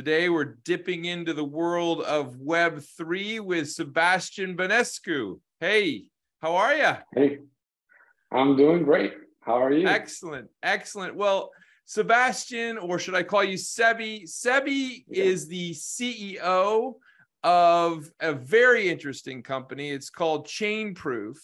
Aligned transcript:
Today, 0.00 0.30
we're 0.30 0.56
dipping 0.64 1.04
into 1.04 1.34
the 1.34 1.44
world 1.44 2.00
of 2.00 2.36
Web3 2.36 3.40
with 3.40 3.70
Sebastian 3.70 4.56
Banescu. 4.56 5.38
Hey, 5.60 6.04
how 6.40 6.56
are 6.56 6.74
you? 6.74 6.92
Hey, 7.14 7.40
I'm 8.32 8.56
doing 8.56 8.82
great. 8.82 9.12
How 9.42 9.62
are 9.62 9.70
you? 9.70 9.86
Excellent. 9.86 10.48
Excellent. 10.62 11.16
Well, 11.16 11.50
Sebastian, 11.84 12.78
or 12.78 12.98
should 12.98 13.14
I 13.14 13.22
call 13.22 13.44
you 13.44 13.58
Sebi? 13.58 14.22
Sebi 14.22 15.04
yeah. 15.06 15.22
is 15.22 15.48
the 15.48 15.72
CEO 15.72 16.94
of 17.44 18.10
a 18.20 18.32
very 18.32 18.88
interesting 18.88 19.42
company. 19.42 19.90
It's 19.90 20.08
called 20.08 20.46
Chainproof. 20.46 21.36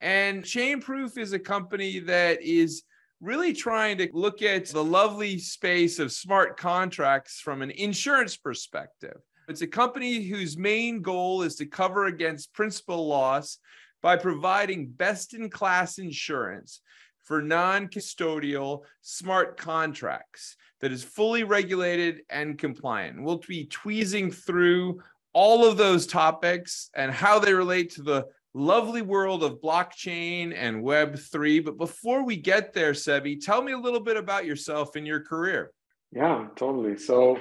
And 0.00 0.42
Chainproof 0.42 1.16
is 1.16 1.32
a 1.32 1.38
company 1.38 2.00
that 2.00 2.42
is 2.42 2.82
really 3.20 3.52
trying 3.52 3.98
to 3.98 4.08
look 4.12 4.42
at 4.42 4.66
the 4.66 4.82
lovely 4.82 5.38
space 5.38 5.98
of 5.98 6.12
smart 6.12 6.56
contracts 6.56 7.40
from 7.40 7.62
an 7.62 7.70
insurance 7.70 8.36
perspective. 8.36 9.18
It's 9.48 9.62
a 9.62 9.66
company 9.66 10.22
whose 10.22 10.56
main 10.56 11.02
goal 11.02 11.42
is 11.42 11.56
to 11.56 11.66
cover 11.66 12.06
against 12.06 12.54
principal 12.54 13.06
loss 13.08 13.58
by 14.02 14.16
providing 14.16 14.88
best 14.88 15.34
in 15.34 15.50
class 15.50 15.98
insurance 15.98 16.80
for 17.24 17.42
non 17.42 17.88
custodial 17.88 18.82
smart 19.02 19.56
contracts 19.56 20.56
that 20.80 20.92
is 20.92 21.04
fully 21.04 21.44
regulated 21.44 22.22
and 22.30 22.58
compliant. 22.58 23.22
We'll 23.22 23.42
be 23.46 23.66
tweezing 23.66 24.30
through 24.30 25.02
all 25.32 25.64
of 25.64 25.76
those 25.76 26.06
topics 26.06 26.90
and 26.94 27.12
how 27.12 27.38
they 27.38 27.52
relate 27.52 27.92
to 27.92 28.02
the 28.02 28.26
lovely 28.54 29.02
world 29.02 29.42
of 29.42 29.60
blockchain 29.60 30.52
and 30.54 30.82
Web3. 30.82 31.64
But 31.64 31.76
before 31.76 32.24
we 32.24 32.36
get 32.36 32.72
there, 32.72 32.92
Sebi, 32.92 33.40
tell 33.40 33.62
me 33.62 33.72
a 33.72 33.78
little 33.78 34.00
bit 34.00 34.16
about 34.16 34.44
yourself 34.44 34.96
and 34.96 35.06
your 35.06 35.20
career. 35.20 35.72
Yeah, 36.12 36.48
totally. 36.56 36.96
So 36.96 37.38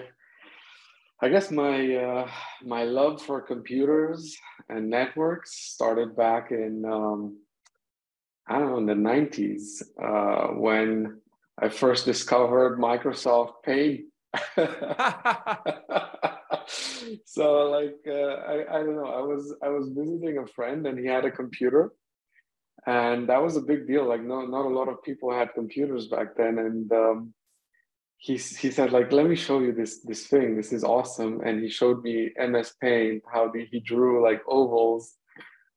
I 1.22 1.30
guess 1.30 1.52
my 1.52 1.96
uh, 1.96 2.30
my 2.64 2.84
love 2.84 3.22
for 3.22 3.42
computers 3.42 4.38
and 4.70 4.90
networks 4.90 5.54
started 5.56 6.16
back 6.16 6.52
in 6.52 6.86
um, 6.86 7.40
I 8.48 8.60
don't 8.60 8.70
know 8.70 8.78
in 8.78 8.86
the 8.86 9.10
'90s 9.10 9.82
uh, 10.02 10.54
when 10.54 11.20
I 11.62 11.70
first 11.70 12.06
discovered 12.06 12.80
Microsoft 12.80 13.64
Paint. 13.66 14.06
So 17.26 17.70
like 17.70 17.98
uh, 18.08 18.12
I, 18.12 18.80
I 18.80 18.84
don't 18.84 18.96
know. 18.96 19.06
I 19.06 19.22
was 19.22 19.56
i 19.64 19.70
was 19.70 19.90
visiting 19.90 20.38
a 20.38 20.48
friend 20.48 20.86
and 20.86 21.00
he 21.00 21.06
had 21.06 21.26
a 21.26 21.32
computer. 21.32 21.94
And 22.86 23.28
that 23.28 23.42
was 23.42 23.58
a 23.58 23.62
big 23.62 23.88
deal. 23.88 24.08
Like 24.08 24.22
no 24.22 24.46
not 24.46 24.66
a 24.66 24.70
lot 24.70 24.88
of 24.88 25.04
people 25.04 25.34
had 25.34 25.54
computers 25.54 26.08
back 26.08 26.36
then. 26.38 26.60
And 26.60 26.92
um, 26.92 27.34
he, 28.18 28.34
he 28.34 28.72
said 28.72 28.92
like 28.92 29.12
let 29.12 29.26
me 29.26 29.36
show 29.36 29.60
you 29.60 29.74
this 29.74 30.02
this 30.04 30.28
thing. 30.28 30.56
This 30.56 30.72
is 30.74 30.84
awesome. 30.84 31.42
And 31.42 31.62
he 31.62 31.70
showed 31.70 32.04
me 32.04 32.32
ms 32.38 32.74
paint 32.82 33.24
how 33.32 33.50
the, 33.52 33.66
he 33.72 33.80
drew 33.80 34.24
like 34.24 34.42
ovals 34.48 35.16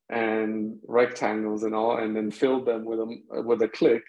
and 0.09 0.77
rectangles 0.87 1.63
and 1.63 1.73
all 1.73 1.97
and 1.97 2.15
then 2.15 2.29
filled 2.29 2.67
them 2.67 2.85
with 2.85 2.99
a 2.99 3.41
with 3.41 3.61
a 3.63 3.67
click. 3.67 4.03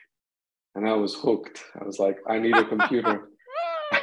And 0.75 0.87
i 0.89 0.93
was 0.93 1.15
hooked. 1.15 1.65
I 1.81 1.85
was 1.85 1.99
like 1.99 2.19
i 2.29 2.39
need 2.39 2.57
a 2.57 2.65
computer 2.65 3.29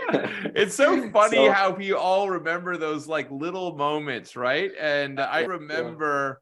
it's 0.56 0.76
so 0.76 1.10
funny 1.14 1.38
so, 1.38 1.52
how 1.52 1.72
we 1.72 1.94
all 1.94 2.30
remember 2.30 2.78
those 2.78 3.08
like 3.08 3.30
little 3.32 3.76
moments, 3.76 4.36
right? 4.36 4.72
And 4.80 5.20
I 5.20 5.42
remember 5.42 6.42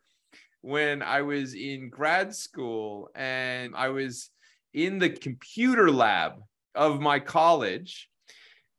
when 0.61 1.01
I 1.01 1.21
was 1.21 1.53
in 1.53 1.89
grad 1.89 2.35
school 2.35 3.09
and 3.15 3.75
I 3.75 3.89
was 3.89 4.29
in 4.73 4.99
the 4.99 5.09
computer 5.09 5.91
lab 5.91 6.33
of 6.75 6.99
my 6.99 7.19
college 7.19 8.09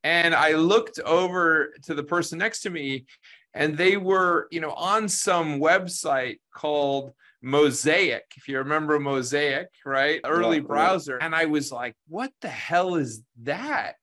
and 0.02 0.34
I 0.34 0.52
looked 0.52 0.98
over 1.00 1.72
to 1.84 1.94
the 1.94 2.04
person 2.04 2.38
next 2.38 2.62
to 2.62 2.70
me 2.70 3.06
and 3.54 3.76
they 3.76 3.96
were, 3.96 4.48
you 4.50 4.60
know, 4.60 4.72
on 4.72 5.08
some 5.08 5.60
website 5.60 6.38
called 6.54 7.12
Mosaic, 7.42 8.24
if 8.36 8.48
you 8.48 8.58
remember 8.58 9.00
Mosaic, 9.00 9.68
right? 9.84 10.20
Early 10.24 10.58
yeah, 10.58 10.62
browser. 10.62 11.16
Yeah. 11.18 11.26
And 11.26 11.34
I 11.34 11.46
was 11.46 11.72
like, 11.72 11.96
what 12.06 12.30
the 12.40 12.48
hell 12.48 12.96
is 12.96 13.22
that? 13.42 13.94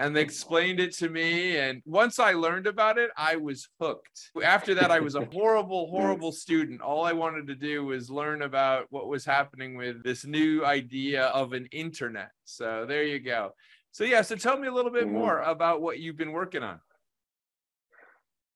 And 0.00 0.16
they 0.16 0.22
explained 0.22 0.80
it 0.80 0.92
to 0.92 1.10
me. 1.10 1.58
And 1.58 1.82
once 1.84 2.18
I 2.18 2.32
learned 2.32 2.66
about 2.66 2.96
it, 2.96 3.10
I 3.18 3.36
was 3.36 3.68
hooked. 3.78 4.30
After 4.42 4.74
that, 4.76 4.90
I 4.90 4.98
was 4.98 5.14
a 5.14 5.26
horrible, 5.26 5.88
horrible 5.90 6.32
student. 6.32 6.80
All 6.80 7.04
I 7.04 7.12
wanted 7.12 7.46
to 7.48 7.54
do 7.54 7.84
was 7.84 8.08
learn 8.08 8.40
about 8.40 8.86
what 8.88 9.08
was 9.08 9.26
happening 9.26 9.76
with 9.76 10.02
this 10.02 10.24
new 10.24 10.64
idea 10.64 11.24
of 11.26 11.52
an 11.52 11.66
internet. 11.70 12.30
So 12.46 12.86
there 12.88 13.04
you 13.04 13.20
go. 13.20 13.52
So, 13.92 14.04
yeah, 14.04 14.22
so 14.22 14.36
tell 14.36 14.58
me 14.58 14.68
a 14.68 14.72
little 14.72 14.90
bit 14.90 15.04
mm-hmm. 15.04 15.18
more 15.18 15.42
about 15.42 15.82
what 15.82 15.98
you've 15.98 16.16
been 16.16 16.32
working 16.32 16.62
on. 16.62 16.80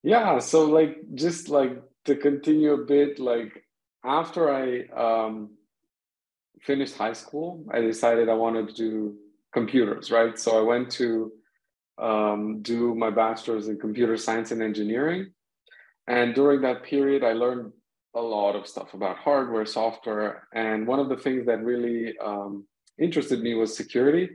Yeah, 0.02 0.38
so 0.38 0.64
like 0.64 0.96
just 1.14 1.50
like 1.50 1.82
to 2.06 2.16
continue 2.16 2.72
a 2.72 2.86
bit, 2.86 3.18
like 3.18 3.64
after 4.02 4.50
I 4.50 4.86
um, 4.96 5.50
finished 6.62 6.96
high 6.96 7.12
school, 7.12 7.66
I 7.70 7.82
decided 7.82 8.30
I 8.30 8.34
wanted 8.34 8.68
to 8.68 8.74
do 8.74 9.16
computers, 9.54 10.10
right? 10.10 10.38
So 10.38 10.58
I 10.58 10.62
went 10.62 10.90
to 10.92 11.32
um, 11.96 12.60
do 12.60 12.94
my 12.94 13.10
bachelor's 13.10 13.68
in 13.68 13.78
computer 13.78 14.16
science 14.16 14.50
and 14.50 14.62
engineering. 14.62 15.32
And 16.06 16.34
during 16.34 16.60
that 16.62 16.82
period, 16.82 17.24
I 17.24 17.32
learned 17.32 17.72
a 18.14 18.20
lot 18.20 18.56
of 18.56 18.66
stuff 18.66 18.92
about 18.94 19.16
hardware, 19.16 19.64
software. 19.64 20.48
And 20.52 20.86
one 20.86 20.98
of 20.98 21.08
the 21.08 21.16
things 21.16 21.46
that 21.46 21.64
really 21.64 22.18
um, 22.18 22.66
interested 22.98 23.40
me 23.40 23.54
was 23.54 23.76
security. 23.76 24.28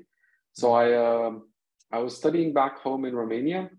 So 0.53 0.73
I, 0.73 0.93
uh, 0.93 1.31
I 1.91 1.99
was 1.99 2.15
studying 2.15 2.53
back 2.53 2.79
home 2.79 3.05
in 3.05 3.13
Romania. 3.15 3.69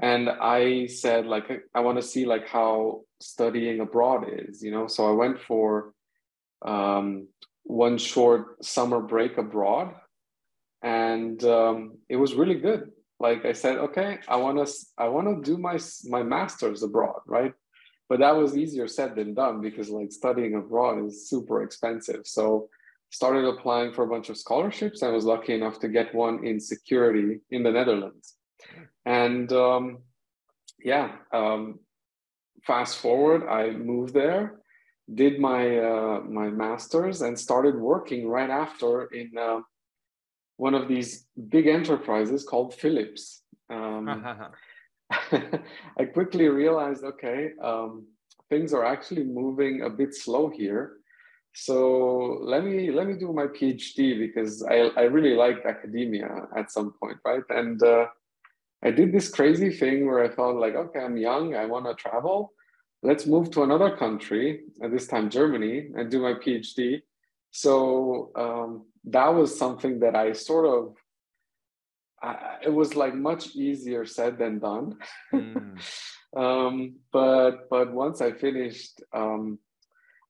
And 0.00 0.28
I 0.28 0.86
said, 0.86 1.24
like, 1.26 1.48
I 1.74 1.80
want 1.80 1.98
to 1.98 2.02
see 2.02 2.26
like 2.26 2.48
how 2.48 3.02
studying 3.20 3.80
abroad 3.80 4.26
is, 4.28 4.62
you 4.62 4.72
know? 4.72 4.88
So 4.88 5.08
I 5.08 5.12
went 5.12 5.40
for 5.40 5.94
um, 6.66 7.28
one 7.62 7.96
short 7.96 8.64
summer 8.64 9.00
break 9.00 9.38
abroad 9.38 9.94
and 10.84 11.42
um, 11.44 11.96
it 12.10 12.16
was 12.16 12.34
really 12.34 12.56
good. 12.56 12.90
Like 13.18 13.46
I 13.46 13.52
said, 13.52 13.78
okay, 13.78 14.18
I 14.28 14.36
want 14.36 14.64
to 14.64 14.72
I 14.98 15.08
want 15.08 15.26
to 15.28 15.50
do 15.50 15.56
my 15.58 15.78
my 16.04 16.22
masters 16.22 16.82
abroad, 16.82 17.20
right? 17.26 17.54
But 18.08 18.20
that 18.20 18.36
was 18.36 18.56
easier 18.56 18.86
said 18.86 19.16
than 19.16 19.32
done 19.32 19.62
because 19.62 19.88
like 19.88 20.12
studying 20.12 20.54
abroad 20.54 21.04
is 21.06 21.28
super 21.30 21.62
expensive. 21.62 22.26
So 22.26 22.68
started 23.10 23.46
applying 23.46 23.94
for 23.94 24.04
a 24.04 24.08
bunch 24.08 24.28
of 24.28 24.36
scholarships. 24.36 25.02
I 25.02 25.08
was 25.08 25.24
lucky 25.24 25.54
enough 25.54 25.80
to 25.80 25.88
get 25.88 26.14
one 26.14 26.46
in 26.46 26.60
security 26.60 27.40
in 27.50 27.62
the 27.62 27.72
Netherlands, 27.72 28.34
and 29.06 29.50
um, 29.52 29.98
yeah, 30.84 31.12
um, 31.32 31.78
fast 32.66 32.98
forward, 32.98 33.48
I 33.48 33.70
moved 33.70 34.12
there, 34.12 34.60
did 35.14 35.40
my 35.40 35.78
uh, 35.78 36.20
my 36.20 36.48
masters, 36.50 37.22
and 37.22 37.38
started 37.38 37.76
working 37.76 38.28
right 38.28 38.50
after 38.50 39.04
in. 39.06 39.30
Uh, 39.38 39.60
one 40.56 40.74
of 40.74 40.88
these 40.88 41.26
big 41.48 41.66
enterprises 41.66 42.44
called 42.44 42.74
Philips. 42.74 43.42
Um, 43.70 44.08
I 45.98 46.04
quickly 46.12 46.48
realized, 46.48 47.04
okay, 47.04 47.50
um, 47.62 48.06
things 48.48 48.72
are 48.72 48.84
actually 48.84 49.24
moving 49.24 49.82
a 49.82 49.90
bit 49.90 50.14
slow 50.14 50.48
here. 50.48 50.94
So 51.54 52.40
let 52.42 52.64
me 52.64 52.90
let 52.90 53.06
me 53.06 53.14
do 53.14 53.32
my 53.32 53.46
PhD 53.46 54.18
because 54.18 54.64
I, 54.64 54.90
I 54.96 55.02
really 55.02 55.34
liked 55.36 55.66
academia 55.66 56.48
at 56.56 56.72
some 56.72 56.94
point, 57.00 57.18
right? 57.24 57.44
And 57.48 57.80
uh, 57.82 58.06
I 58.82 58.90
did 58.90 59.12
this 59.12 59.28
crazy 59.28 59.70
thing 59.70 60.06
where 60.06 60.24
I 60.24 60.28
thought 60.34 60.56
like, 60.56 60.74
okay, 60.74 61.00
I'm 61.00 61.16
young, 61.16 61.54
I 61.54 61.66
want 61.66 61.86
to 61.86 61.94
travel. 61.94 62.52
Let's 63.02 63.26
move 63.26 63.50
to 63.52 63.62
another 63.62 63.96
country, 63.96 64.64
at 64.82 64.90
this 64.90 65.06
time 65.06 65.30
Germany, 65.30 65.90
and 65.94 66.10
do 66.10 66.22
my 66.22 66.34
PhD. 66.34 67.02
So 67.56 68.32
um, 68.34 68.86
that 69.04 69.28
was 69.28 69.56
something 69.56 70.00
that 70.00 70.16
I 70.16 70.32
sort 70.32 70.66
of 70.66 70.96
I, 72.20 72.56
it 72.64 72.74
was 72.74 72.96
like 72.96 73.14
much 73.14 73.54
easier 73.54 74.04
said 74.04 74.38
than 74.38 74.58
done. 74.58 74.96
Mm. 75.32 75.78
um, 76.36 76.96
but 77.12 77.70
but 77.70 77.92
once 77.92 78.20
I 78.20 78.32
finished, 78.32 79.00
um, 79.12 79.60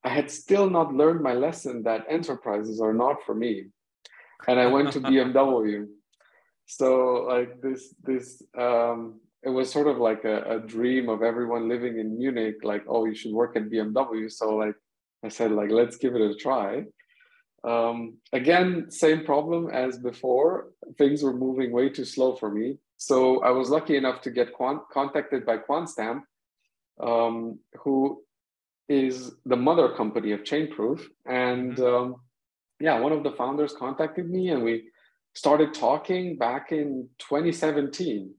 I 0.03 0.09
had 0.09 0.29
still 0.29 0.69
not 0.69 0.93
learned 0.93 1.21
my 1.21 1.33
lesson 1.33 1.81
that 1.83 2.05
enterprises 2.07 2.79
are 2.79 2.93
not 2.93 3.17
for 3.25 3.33
me, 3.33 3.69
and 4.47 4.59
I 4.59 4.67
went 4.67 4.91
to 4.93 5.01
BMW. 5.11 5.87
so 6.67 7.25
like 7.27 7.59
this 7.59 7.95
this 8.03 8.43
um, 8.55 9.19
it 9.41 9.49
was 9.49 9.71
sort 9.71 9.87
of 9.87 9.97
like 9.97 10.25
a, 10.25 10.57
a 10.57 10.59
dream 10.59 11.09
of 11.09 11.23
everyone 11.23 11.69
living 11.69 11.97
in 11.97 12.19
Munich. 12.19 12.57
Like, 12.61 12.83
oh, 12.87 13.05
you 13.05 13.15
should 13.15 13.33
work 13.33 13.55
at 13.55 13.71
BMW. 13.71 14.31
So 14.31 14.57
like 14.57 14.75
I 15.23 15.29
said, 15.29 15.51
like 15.51 15.71
let's 15.71 15.97
give 15.97 16.13
it 16.13 16.21
a 16.21 16.35
try. 16.35 16.83
Um, 17.65 18.17
again, 18.31 18.91
same 18.91 19.25
problem 19.25 19.69
as 19.69 19.97
before. 19.97 20.71
Things 20.97 21.23
were 21.23 21.33
moving 21.33 21.71
way 21.71 21.89
too 21.89 22.05
slow 22.05 22.35
for 22.35 22.51
me. 22.51 22.77
So 22.97 23.41
I 23.43 23.49
was 23.49 23.69
lucky 23.69 23.97
enough 23.97 24.21
to 24.21 24.31
get 24.31 24.53
contacted 24.53 25.45
by 25.45 25.57
QuantStamp, 25.57 26.21
um, 27.01 27.59
who 27.83 28.23
is 28.87 29.31
the 29.45 29.55
mother 29.55 29.89
company 29.95 30.31
of 30.31 30.43
Chainproof. 30.43 31.01
And 31.25 31.75
mm-hmm. 31.75 31.83
um, 31.83 32.15
yeah, 32.79 32.99
one 32.99 33.11
of 33.11 33.23
the 33.23 33.31
founders 33.31 33.73
contacted 33.73 34.29
me 34.29 34.49
and 34.49 34.63
we 34.63 34.89
started 35.33 35.73
talking 35.73 36.37
back 36.37 36.71
in 36.71 37.09
2017. 37.19 38.33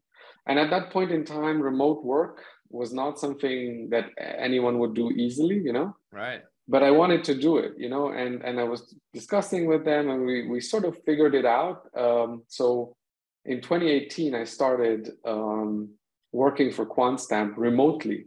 And 0.46 0.58
at 0.58 0.70
that 0.70 0.90
point 0.90 1.10
in 1.10 1.24
time, 1.24 1.60
remote 1.60 2.04
work 2.04 2.42
was 2.70 2.92
not 2.92 3.18
something 3.18 3.88
that 3.90 4.06
anyone 4.18 4.78
would 4.78 4.94
do 4.94 5.10
easily, 5.10 5.56
you 5.56 5.72
know? 5.72 5.96
Right. 6.12 6.42
But 6.68 6.82
I 6.82 6.90
wanted 6.90 7.22
to 7.24 7.34
do 7.34 7.58
it, 7.58 7.74
you 7.76 7.88
know, 7.88 8.08
and, 8.08 8.42
and 8.42 8.58
I 8.58 8.64
was 8.64 8.94
discussing 9.14 9.66
with 9.66 9.84
them 9.84 10.10
and 10.10 10.26
we, 10.26 10.48
we 10.48 10.60
sort 10.60 10.84
of 10.84 11.00
figured 11.04 11.34
it 11.34 11.46
out. 11.46 11.82
Um, 11.96 12.42
so 12.48 12.96
in 13.44 13.60
2018, 13.60 14.34
I 14.34 14.44
started 14.44 15.10
um, 15.24 15.90
working 16.32 16.72
for 16.72 16.84
QuantStamp 16.84 17.54
remotely, 17.56 18.24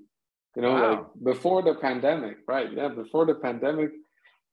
you 0.55 0.61
know, 0.61 0.73
wow. 0.73 0.89
like 0.89 1.05
before 1.21 1.61
the 1.63 1.75
pandemic, 1.75 2.37
right? 2.47 2.69
Yeah, 2.71 2.87
before 2.87 3.25
the 3.25 3.35
pandemic, 3.35 3.89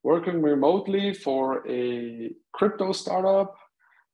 working 0.03 0.41
remotely 0.41 1.13
for 1.13 1.65
a 1.67 2.31
crypto 2.53 2.91
startup 2.91 3.55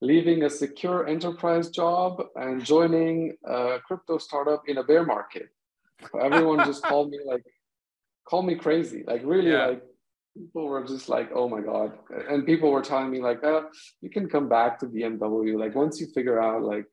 leaving 0.03 0.43
a 0.43 0.49
secure 0.49 1.07
enterprise 1.07 1.69
job 1.69 2.21
and 2.35 2.63
joining 2.63 3.33
a 3.45 3.77
crypto 3.87 4.17
startup 4.17 4.61
in 4.67 4.77
a 4.77 4.83
bear 4.83 5.05
market. 5.05 5.47
Everyone 6.21 6.59
just 6.65 6.83
called 6.83 7.09
me 7.09 7.19
like, 7.25 7.45
call 8.25 8.41
me 8.41 8.55
crazy. 8.55 9.03
Like 9.05 9.21
really, 9.23 9.51
yeah. 9.51 9.67
like 9.67 9.83
people 10.35 10.67
were 10.67 10.83
just 10.85 11.09
like, 11.09 11.29
oh 11.33 11.49
my 11.49 11.61
god, 11.61 11.93
and 12.29 12.45
people 12.45 12.71
were 12.71 12.81
telling 12.81 13.11
me 13.11 13.21
like, 13.21 13.43
oh, 13.43 13.69
you 14.01 14.09
can 14.09 14.29
come 14.29 14.49
back 14.49 14.79
to 14.79 14.87
BMW. 14.87 15.57
Like 15.57 15.75
once 15.75 15.99
you 15.99 16.07
figure 16.07 16.41
out 16.41 16.63
like 16.63 16.85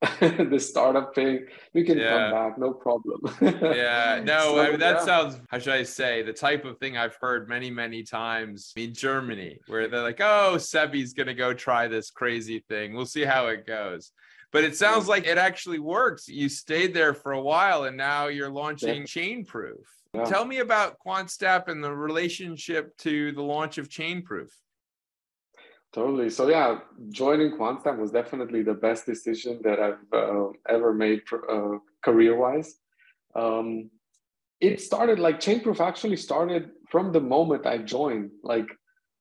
the 0.20 0.58
startup 0.58 1.14
thing, 1.14 1.46
we 1.74 1.84
can 1.84 1.98
yeah. 1.98 2.10
come 2.10 2.30
back, 2.30 2.58
no 2.58 2.72
problem. 2.72 3.20
yeah, 3.40 4.20
no, 4.24 4.40
so, 4.40 4.60
I 4.60 4.70
mean, 4.70 4.80
that 4.80 4.96
yeah. 4.96 5.04
sounds, 5.04 5.38
how 5.50 5.58
should 5.58 5.74
I 5.74 5.82
say, 5.82 6.22
the 6.22 6.32
type 6.32 6.64
of 6.64 6.78
thing 6.78 6.96
I've 6.96 7.16
heard 7.20 7.50
many, 7.50 7.70
many 7.70 8.02
times 8.02 8.72
in 8.76 8.94
Germany, 8.94 9.58
where 9.66 9.88
they're 9.88 10.02
like, 10.02 10.20
oh, 10.20 10.54
Sebi's 10.56 11.12
going 11.12 11.26
to 11.26 11.34
go 11.34 11.52
try 11.52 11.86
this 11.86 12.10
crazy 12.10 12.64
thing. 12.66 12.94
We'll 12.94 13.04
see 13.04 13.24
how 13.24 13.48
it 13.48 13.66
goes. 13.66 14.12
But 14.52 14.64
it 14.64 14.74
sounds 14.74 15.06
like 15.06 15.26
it 15.26 15.38
actually 15.38 15.78
works. 15.78 16.28
You 16.28 16.48
stayed 16.48 16.94
there 16.94 17.14
for 17.14 17.32
a 17.32 17.40
while 17.40 17.84
and 17.84 17.96
now 17.96 18.28
you're 18.28 18.50
launching 18.50 19.02
yeah. 19.02 19.04
Chainproof. 19.04 19.84
Yeah. 20.14 20.24
Tell 20.24 20.44
me 20.44 20.58
about 20.58 20.96
QuantStamp 21.06 21.68
and 21.68 21.82
the 21.82 21.92
relationship 21.92 22.96
to 22.98 23.32
the 23.32 23.42
launch 23.42 23.78
of 23.78 23.88
Chainproof. 23.88 24.48
Totally. 25.92 26.30
So 26.30 26.48
yeah, 26.48 26.80
joining 27.10 27.52
QuantStamp 27.52 27.98
was 27.98 28.10
definitely 28.10 28.62
the 28.62 28.74
best 28.74 29.06
decision 29.06 29.60
that 29.64 29.80
I've 29.80 30.12
uh, 30.12 30.48
ever 30.68 30.92
made 30.92 31.22
uh, 31.32 31.78
career-wise. 32.02 32.76
Um, 33.34 33.90
it 34.60 34.80
started 34.80 35.18
like 35.18 35.40
Chainproof 35.40 35.80
actually 35.80 36.16
started 36.16 36.70
from 36.90 37.12
the 37.12 37.20
moment 37.20 37.66
I 37.66 37.78
joined. 37.78 38.30
Like 38.42 38.66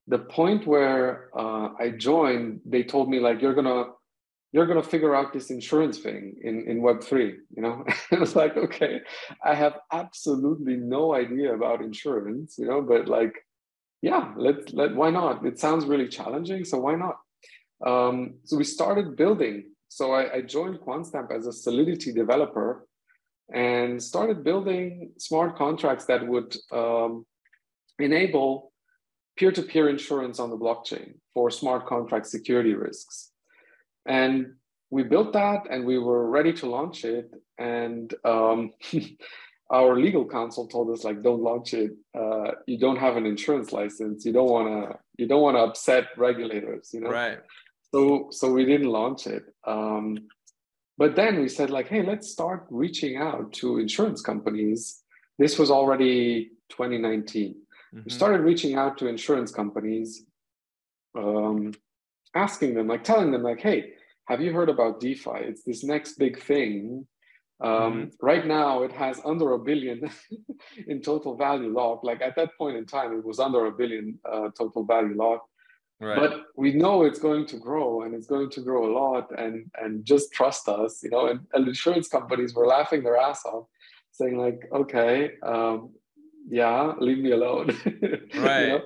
the 0.08 0.20
point 0.20 0.68
where 0.68 1.30
uh, 1.38 1.70
I 1.80 1.90
joined, 1.90 2.62
they 2.66 2.84
told 2.84 3.10
me 3.10 3.20
like 3.20 3.42
you're 3.42 3.54
gonna 3.54 3.86
you're 4.52 4.66
gonna 4.66 4.84
figure 4.84 5.16
out 5.16 5.34
this 5.34 5.52
insurance 5.52 6.00
thing 6.00 6.36
in 6.44 6.68
in 6.68 6.82
Web 6.82 7.04
three. 7.04 7.38
You 7.56 7.62
know, 7.62 7.86
it 8.12 8.20
was 8.20 8.36
like 8.36 8.58
okay, 8.58 9.02
I 9.44 9.54
have 9.54 9.80
absolutely 9.92 10.78
no 10.78 11.14
idea 11.14 11.54
about 11.54 11.82
insurance. 11.82 12.58
You 12.58 12.66
know, 12.66 12.82
but 12.82 13.08
like 13.08 13.36
yeah, 14.02 14.34
let 14.38 14.74
let 14.74 14.96
why 14.96 15.10
not? 15.10 15.46
It 15.46 15.60
sounds 15.60 15.86
really 15.86 16.08
challenging, 16.08 16.66
so 16.66 16.80
why 16.80 16.96
not? 16.96 17.18
Um, 17.86 18.36
so 18.44 18.58
we 18.58 18.64
started 18.64 19.16
building. 19.16 19.72
So 19.90 20.12
I, 20.14 20.36
I 20.36 20.42
joined 20.42 20.80
QuantStamp 20.80 21.32
as 21.36 21.48
a 21.48 21.54
Solidity 21.54 22.14
developer 22.14 22.88
and 23.52 24.02
started 24.02 24.44
building 24.44 25.12
smart 25.18 25.58
contracts 25.58 26.06
that 26.06 26.28
would 26.28 26.56
um, 26.72 27.26
enable 27.98 28.72
peer-to-peer 29.38 29.90
insurance 29.90 30.40
on 30.40 30.50
the 30.50 30.58
blockchain 30.58 31.14
for 31.34 31.50
smart 31.50 31.88
contract 31.88 32.28
security 32.28 32.74
risks. 32.74 33.32
And 34.06 34.54
we 34.90 35.04
built 35.04 35.34
that 35.34 35.68
and 35.70 35.86
we 35.86 36.00
were 36.00 36.30
ready 36.30 36.54
to 36.54 36.66
launch 36.66 37.06
it. 37.06 37.32
And 37.58 38.14
um, 38.26 38.72
our 39.70 39.96
legal 39.96 40.28
counsel 40.28 40.68
told 40.68 40.90
us 40.92 41.04
like 41.04 41.22
don't 41.22 41.42
launch 41.42 41.74
it. 41.74 41.92
Uh, 42.18 42.52
you 42.66 42.80
don't 42.80 42.98
have 42.98 43.18
an 43.18 43.26
insurance 43.26 43.72
license. 43.72 44.26
You 44.26 44.34
don't 44.34 44.50
want 44.50 44.68
to 44.68 45.00
you 45.18 45.28
don't 45.28 45.42
want 45.42 45.58
to 45.58 45.62
upset 45.62 46.08
regulators 46.18 46.90
you 46.94 47.02
know? 47.02 47.10
Right. 47.10 47.40
So 47.94 48.30
so 48.32 48.52
we 48.52 48.66
didn't 48.66 48.90
launch 48.90 49.28
it. 49.28 49.44
Um, 49.66 50.28
but 50.98 51.16
then 51.16 51.40
we 51.40 51.50
said 51.50 51.70
like 51.70 51.88
hey 51.88 52.02
let's 52.02 52.30
start 52.30 52.66
reaching 52.70 53.18
out 53.18 53.54
to 53.54 53.78
insurance 53.78 54.22
companies. 54.22 55.04
This 55.38 55.58
was 55.58 55.72
already 55.72 56.52
2019 56.70 57.56
mm-hmm. 57.56 58.02
we 58.04 58.12
started 58.12 58.42
reaching 58.42 58.76
out 58.76 58.98
to 58.98 59.08
insurance 59.08 59.52
companies 59.52 60.24
um, 61.16 61.72
asking 62.36 62.74
them 62.74 62.88
like 62.88 63.04
telling 63.04 63.32
them 63.32 63.44
like 63.44 63.60
hey 63.60 63.94
have 64.28 64.42
you 64.42 64.54
heard 64.54 64.70
about 64.70 65.00
defi 65.00 65.40
it's 65.42 65.64
this 65.64 65.84
next 65.84 66.18
big 66.18 66.42
thing 66.42 67.06
um, 67.62 67.72
mm-hmm. 67.72 68.26
Right 68.26 68.46
now, 68.46 68.84
it 68.84 68.92
has 68.94 69.20
under 69.26 69.54
a 69.54 69.60
billion 69.60 70.10
in 70.88 71.02
total 71.02 71.36
value 71.36 71.74
locked. 71.74 72.06
Like 72.06 72.22
at 72.22 72.36
that 72.38 72.58
point 72.58 72.78
in 72.78 72.86
time, 72.86 73.14
it 73.18 73.26
was 73.26 73.40
under 73.40 73.66
a 73.66 73.72
billion 73.72 74.18
uh, 74.30 74.50
total 74.58 74.86
value 74.86 75.16
locked. 75.16 75.50
Right. 76.02 76.18
But 76.18 76.44
we 76.56 76.72
know 76.72 77.04
it's 77.04 77.20
going 77.20 77.46
to 77.48 77.58
grow, 77.58 78.04
and 78.04 78.16
it's 78.16 78.28
going 78.28 78.50
to 78.52 78.62
grow 78.62 78.90
a 78.90 78.94
lot. 78.94 79.28
And 79.38 79.70
and 79.82 80.06
just 80.06 80.32
trust 80.32 80.70
us, 80.70 81.04
you 81.04 81.10
know. 81.10 81.28
And, 81.28 81.42
and 81.54 81.68
insurance 81.68 82.08
companies 82.08 82.54
were 82.54 82.66
laughing 82.66 83.04
their 83.04 83.18
ass 83.18 83.44
off, 83.46 83.66
saying 84.14 84.38
like, 84.38 84.62
"Okay, 84.72 85.32
um, 85.44 85.92
yeah, 86.50 86.94
leave 87.00 87.18
me 87.18 87.32
alone." 87.32 87.76
right. 88.36 88.62
you 88.62 88.68
know? 88.70 88.82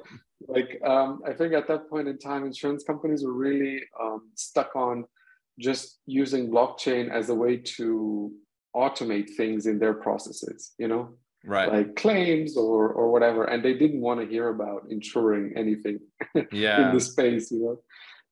Like 0.47 0.81
um, 0.85 1.21
I 1.25 1.33
think 1.33 1.53
at 1.53 1.67
that 1.67 1.89
point 1.89 2.07
in 2.07 2.17
time, 2.17 2.45
insurance 2.45 2.83
companies 2.83 3.23
were 3.23 3.33
really 3.33 3.81
um, 4.01 4.31
stuck 4.35 4.75
on 4.75 5.05
just 5.59 5.99
using 6.05 6.49
blockchain 6.49 7.11
as 7.11 7.29
a 7.29 7.35
way 7.35 7.57
to 7.57 8.31
automate 8.75 9.29
things 9.35 9.67
in 9.67 9.77
their 9.79 9.93
processes 9.93 10.73
you 10.77 10.87
know? 10.87 11.09
Right. 11.45 11.71
Like 11.71 11.95
claims 11.95 12.55
or 12.57 12.89
or 12.89 13.11
whatever 13.11 13.43
and 13.43 13.63
they 13.63 13.73
didn't 13.73 14.01
want 14.01 14.21
to 14.21 14.25
hear 14.25 14.49
about 14.49 14.87
insuring 14.89 15.53
anything 15.55 15.99
yeah. 16.51 16.87
in 16.87 16.95
the 16.95 17.01
space 17.01 17.51
you 17.51 17.59
know? 17.59 17.79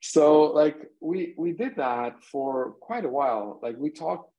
So 0.01 0.43
like 0.43 0.77
we 0.99 1.35
we 1.37 1.51
did 1.51 1.75
that 1.75 2.23
for 2.23 2.71
quite 2.81 3.05
a 3.05 3.09
while. 3.09 3.59
Like 3.61 3.75
we 3.77 3.91
talked 3.91 4.31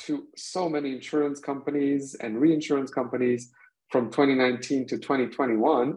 to 0.00 0.26
so 0.36 0.68
many 0.68 0.92
insurance 0.92 1.40
companies 1.40 2.14
and 2.20 2.38
reinsurance 2.38 2.90
companies 2.90 3.50
from 3.90 4.10
2019 4.10 4.88
to 4.88 4.98
2021 4.98 5.96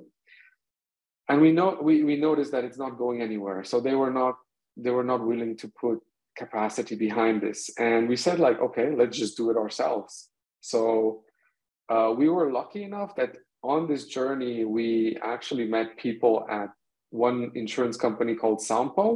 and 1.29 1.39
we 1.41 1.51
know 1.51 1.77
we, 1.81 2.03
we 2.03 2.15
noticed 2.17 2.51
that 2.51 2.63
it's 2.63 2.77
not 2.77 2.97
going 2.97 3.21
anywhere 3.21 3.63
so 3.63 3.79
they 3.79 3.95
were 3.95 4.11
not 4.11 4.35
they 4.75 4.89
were 4.89 5.03
not 5.03 5.25
willing 5.25 5.55
to 5.57 5.67
put 5.79 5.99
capacity 6.39 6.95
behind 6.95 7.41
this. 7.41 7.69
And 7.77 8.07
we 8.07 8.15
said, 8.15 8.39
like, 8.39 8.59
okay, 8.59 8.87
let's 8.95 9.17
just 9.17 9.37
do 9.37 9.49
it 9.51 9.57
ourselves. 9.57 10.29
So 10.61 11.23
uh, 11.89 12.13
we 12.17 12.29
were 12.29 12.51
lucky 12.51 12.83
enough 12.83 13.15
that 13.17 13.31
on 13.61 13.87
this 13.87 14.05
journey, 14.05 14.63
we 14.63 15.17
actually 15.21 15.67
met 15.67 15.97
people 15.97 16.47
at 16.49 16.69
one 17.11 17.51
insurance 17.55 17.97
company 17.97 18.33
called 18.35 18.59
Sompo, 18.59 19.07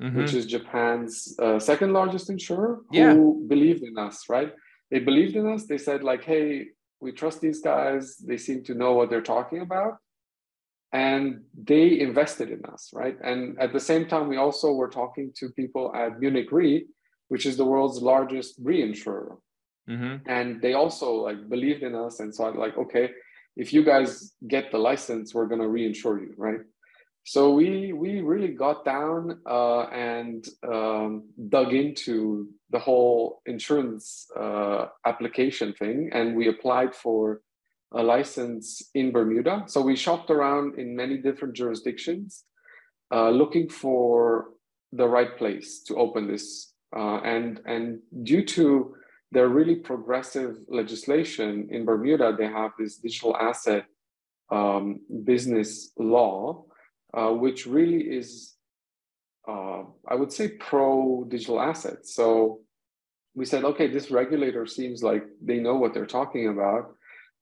mm-hmm. 0.00 0.16
which 0.16 0.34
is 0.34 0.46
Japan's 0.46 1.14
uh, 1.42 1.58
second 1.58 1.92
largest 1.92 2.30
insurer, 2.30 2.80
yeah. 2.92 3.12
who 3.12 3.44
believed 3.48 3.82
in 3.82 3.98
us, 3.98 4.24
right? 4.28 4.52
They 4.90 5.00
believed 5.00 5.34
in 5.36 5.46
us. 5.54 5.66
They 5.66 5.78
said, 5.78 6.04
like, 6.04 6.24
hey, 6.24 6.66
we 7.00 7.10
trust 7.12 7.40
these 7.40 7.60
guys. 7.60 8.16
They 8.16 8.36
seem 8.36 8.62
to 8.64 8.74
know 8.74 8.92
what 8.92 9.10
they're 9.10 9.30
talking 9.36 9.60
about 9.62 9.94
and 10.92 11.42
they 11.54 12.00
invested 12.00 12.50
in 12.50 12.64
us, 12.64 12.90
right? 12.94 13.16
And 13.22 13.58
at 13.60 13.72
the 13.72 13.80
same 13.80 14.06
time, 14.06 14.28
we 14.28 14.36
also 14.36 14.72
were 14.72 14.88
talking 14.88 15.32
to 15.36 15.50
people 15.50 15.92
at 15.94 16.18
Munich 16.18 16.50
Re, 16.50 16.86
which 17.28 17.44
is 17.44 17.56
the 17.56 17.64
world's 17.64 18.00
largest 18.00 18.62
reinsurer. 18.62 19.36
Mm-hmm. 19.88 20.28
And 20.28 20.62
they 20.62 20.74
also 20.74 21.12
like 21.14 21.48
believed 21.48 21.82
in 21.82 21.94
us 21.94 22.20
and 22.20 22.34
thought 22.34 22.56
like, 22.56 22.76
okay, 22.76 23.10
if 23.56 23.72
you 23.72 23.84
guys 23.84 24.32
get 24.46 24.70
the 24.70 24.78
license, 24.78 25.34
we're 25.34 25.46
gonna 25.46 25.64
reinsure 25.64 26.20
you, 26.20 26.34
right? 26.36 26.60
So 27.24 27.52
we 27.52 27.92
we 27.92 28.20
really 28.20 28.54
got 28.54 28.86
down 28.86 29.40
uh, 29.44 29.82
and 29.88 30.46
um, 30.66 31.28
dug 31.50 31.74
into 31.74 32.48
the 32.70 32.78
whole 32.78 33.42
insurance 33.44 34.26
uh, 34.34 34.86
application 35.04 35.74
thing, 35.74 36.08
and 36.12 36.34
we 36.34 36.48
applied 36.48 36.94
for 36.94 37.42
a 37.92 38.02
license 38.02 38.82
in 38.94 39.12
Bermuda. 39.12 39.64
So 39.66 39.80
we 39.80 39.96
shopped 39.96 40.30
around 40.30 40.78
in 40.78 40.94
many 40.94 41.18
different 41.18 41.54
jurisdictions, 41.54 42.44
uh, 43.12 43.30
looking 43.30 43.68
for 43.68 44.50
the 44.92 45.06
right 45.06 45.36
place 45.36 45.82
to 45.84 45.96
open 45.96 46.26
this 46.26 46.72
uh, 46.96 47.20
and 47.20 47.60
and 47.66 48.00
due 48.22 48.44
to 48.44 48.94
their 49.30 49.48
really 49.48 49.76
progressive 49.76 50.56
legislation 50.68 51.68
in 51.70 51.84
Bermuda, 51.84 52.34
they 52.36 52.46
have 52.46 52.70
this 52.78 52.96
digital 52.96 53.36
asset 53.36 53.84
um, 54.50 55.00
business 55.24 55.92
law, 55.98 56.64
uh, 57.12 57.28
which 57.28 57.66
really 57.66 58.00
is, 58.00 58.54
uh, 59.46 59.82
I 60.08 60.14
would 60.14 60.32
say, 60.32 60.48
pro 60.48 61.26
digital 61.28 61.60
assets. 61.60 62.14
So 62.14 62.60
we 63.34 63.44
said, 63.44 63.64
okay, 63.64 63.86
this 63.86 64.10
regulator 64.10 64.64
seems 64.64 65.02
like 65.02 65.24
they 65.42 65.58
know 65.58 65.76
what 65.76 65.92
they're 65.92 66.06
talking 66.06 66.48
about. 66.48 66.94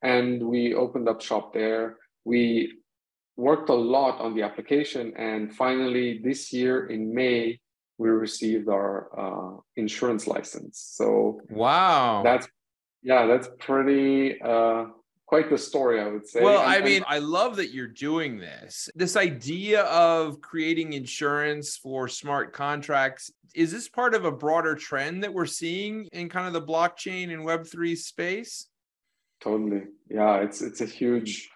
And 0.03 0.43
we 0.43 0.75
opened 0.75 1.09
up 1.09 1.21
shop 1.21 1.53
there. 1.53 1.97
We 2.25 2.73
worked 3.37 3.69
a 3.69 3.75
lot 3.75 4.21
on 4.21 4.35
the 4.35 4.43
application. 4.43 5.13
And 5.17 5.55
finally, 5.55 6.21
this 6.23 6.53
year 6.53 6.87
in 6.87 7.15
May, 7.15 7.61
we 7.99 8.09
received 8.11 8.69
our 8.69 9.09
uh, 9.19 9.61
insurance 9.77 10.27
license. 10.27 10.93
So 10.93 11.41
wow, 11.49 12.23
that's 12.23 12.47
yeah, 13.03 13.27
that's 13.27 13.49
pretty 13.59 14.41
uh, 14.41 14.87
quite 15.27 15.49
the 15.49 15.59
story, 15.59 16.01
I 16.01 16.09
would 16.09 16.27
say. 16.27 16.43
Well, 16.43 16.61
and, 16.61 16.71
I 16.71 16.81
mean, 16.81 16.97
and- 16.99 17.05
I 17.09 17.19
love 17.19 17.57
that 17.57 17.73
you're 17.73 17.87
doing 17.87 18.39
this. 18.39 18.89
This 18.95 19.17
idea 19.17 19.83
of 19.85 20.41
creating 20.41 20.93
insurance 20.93 21.77
for 21.77 22.09
smart 22.09 22.53
contracts 22.53 23.31
is 23.55 23.73
this 23.73 23.89
part 23.89 24.15
of 24.15 24.27
a 24.27 24.33
broader 24.33 24.75
trend 24.75 25.23
that 25.23 25.33
we're 25.33 25.47
seeing 25.47 26.07
in 26.13 26.29
kind 26.29 26.47
of 26.47 26.53
the 26.53 26.61
blockchain 26.61 27.33
and 27.33 27.45
Web 27.45 27.67
three 27.67 27.97
space? 27.97 28.67
Totally, 29.47 29.83
yeah. 30.11 30.39
It's 30.39 30.61
it's 30.61 30.81
a 30.81 30.87
huge, 30.87 31.49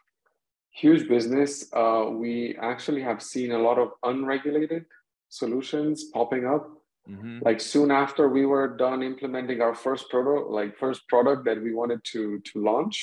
huge 0.70 1.08
business. 1.08 1.68
Uh, 1.74 2.06
we 2.12 2.56
actually 2.62 3.02
have 3.02 3.20
seen 3.20 3.50
a 3.50 3.58
lot 3.58 3.78
of 3.78 3.88
unregulated 4.04 4.84
solutions 5.28 6.04
popping 6.14 6.46
up. 6.46 6.70
Mm-hmm. 7.08 7.40
Like 7.42 7.60
soon 7.60 7.90
after 7.90 8.28
we 8.28 8.46
were 8.46 8.76
done 8.76 9.02
implementing 9.02 9.60
our 9.60 9.74
first 9.74 10.08
product, 10.08 10.50
like 10.50 10.78
first 10.78 11.08
product 11.08 11.44
that 11.46 11.60
we 11.60 11.74
wanted 11.74 12.00
to 12.12 12.38
to 12.52 12.62
launch, 12.62 12.96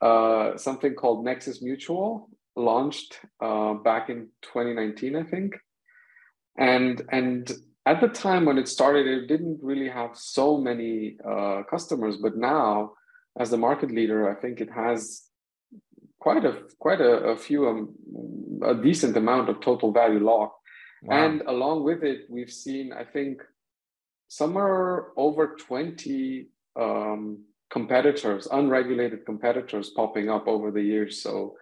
uh, 0.00 0.56
something 0.56 0.94
called 0.94 1.24
Nexus 1.24 1.60
Mutual 1.60 2.28
launched 2.54 3.18
uh, 3.40 3.74
back 3.74 4.08
in 4.08 4.28
2019, 4.42 5.16
I 5.16 5.24
think. 5.24 5.56
And 6.56 7.02
and 7.10 7.50
at 7.86 8.00
the 8.00 8.08
time 8.08 8.44
when 8.44 8.58
it 8.58 8.68
started, 8.68 9.08
it 9.08 9.26
didn't 9.26 9.58
really 9.62 9.88
have 9.88 10.10
so 10.14 10.58
many 10.58 11.16
uh, 11.28 11.62
customers, 11.68 12.18
but 12.18 12.36
now, 12.36 12.92
as 13.38 13.50
the 13.50 13.56
market 13.56 13.90
leader, 13.90 14.30
I 14.30 14.40
think 14.40 14.60
it 14.60 14.70
has 14.70 15.22
quite 16.18 16.44
a 16.44 16.62
quite 16.78 17.00
a, 17.00 17.12
a 17.34 17.36
few 17.36 17.68
um, 17.68 17.94
a 18.62 18.74
decent 18.74 19.16
amount 19.16 19.48
of 19.48 19.60
total 19.60 19.92
value 19.92 20.20
locked 20.20 20.62
Wow. 21.02 21.26
And 21.26 21.42
along 21.42 21.82
with 21.82 22.04
it, 22.04 22.26
we've 22.28 22.50
seen, 22.50 22.92
I 22.92 23.04
think, 23.04 23.42
somewhere 24.28 25.08
over 25.16 25.56
20 25.56 26.48
um, 26.80 27.44
competitors, 27.70 28.46
unregulated 28.50 29.26
competitors 29.26 29.90
popping 29.90 30.30
up 30.30 30.46
over 30.46 30.70
the 30.70 30.82
years. 30.82 31.20
So 31.20 31.56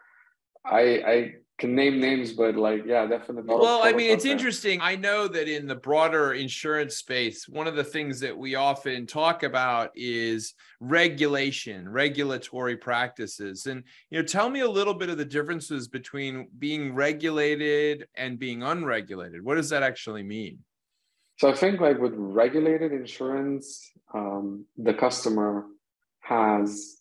I, 0.64 0.80
I 0.80 1.32
can 1.60 1.74
name 1.74 2.00
names, 2.00 2.32
but 2.32 2.56
like, 2.56 2.84
yeah, 2.86 3.06
definitely. 3.06 3.54
Well, 3.54 3.82
I 3.84 3.92
mean, 3.92 4.10
it's 4.10 4.24
interesting. 4.24 4.80
I 4.80 4.96
know 4.96 5.28
that 5.28 5.46
in 5.46 5.66
the 5.66 5.74
broader 5.74 6.32
insurance 6.32 6.96
space, 6.96 7.46
one 7.46 7.66
of 7.66 7.76
the 7.76 7.84
things 7.84 8.18
that 8.20 8.36
we 8.36 8.54
often 8.54 9.06
talk 9.06 9.42
about 9.42 9.90
is 9.94 10.54
regulation, 10.80 11.86
regulatory 11.86 12.78
practices. 12.78 13.66
And, 13.66 13.84
you 14.10 14.18
know, 14.18 14.24
tell 14.24 14.48
me 14.48 14.60
a 14.60 14.70
little 14.70 14.94
bit 14.94 15.10
of 15.10 15.18
the 15.18 15.24
differences 15.24 15.86
between 15.86 16.48
being 16.58 16.94
regulated 16.94 18.08
and 18.16 18.38
being 18.38 18.62
unregulated. 18.62 19.44
What 19.44 19.56
does 19.56 19.68
that 19.68 19.82
actually 19.82 20.22
mean? 20.22 20.60
So 21.38 21.50
I 21.50 21.54
think 21.54 21.78
like 21.78 21.98
with 21.98 22.14
regulated 22.16 22.92
insurance, 22.92 23.92
um, 24.14 24.64
the 24.78 24.94
customer 24.94 25.66
has 26.20 26.99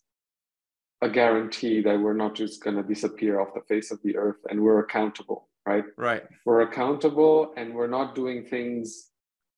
a 1.02 1.08
guarantee 1.08 1.80
that 1.80 1.98
we're 1.98 2.14
not 2.14 2.34
just 2.34 2.62
going 2.62 2.76
to 2.76 2.82
disappear 2.82 3.40
off 3.40 3.54
the 3.54 3.62
face 3.62 3.90
of 3.90 3.98
the 4.02 4.16
earth 4.16 4.36
and 4.48 4.60
we're 4.60 4.80
accountable 4.80 5.48
right? 5.66 5.84
Right. 5.96 6.22
We're 6.46 6.62
accountable 6.62 7.52
and 7.56 7.74
we're 7.74 7.86
not 7.86 8.14
doing 8.14 8.44
things 8.44 9.08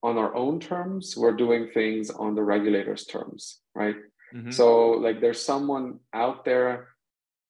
on 0.02 0.18
our 0.18 0.34
own 0.34 0.58
terms 0.58 1.16
we're 1.16 1.36
doing 1.36 1.68
things 1.72 2.10
on 2.10 2.34
the 2.34 2.42
regulator's 2.42 3.04
terms 3.04 3.60
right? 3.74 3.96
Mm-hmm. 4.34 4.50
so 4.50 4.90
like 4.90 5.20
there's 5.20 5.44
someone 5.44 5.98
out 6.14 6.44
there 6.44 6.88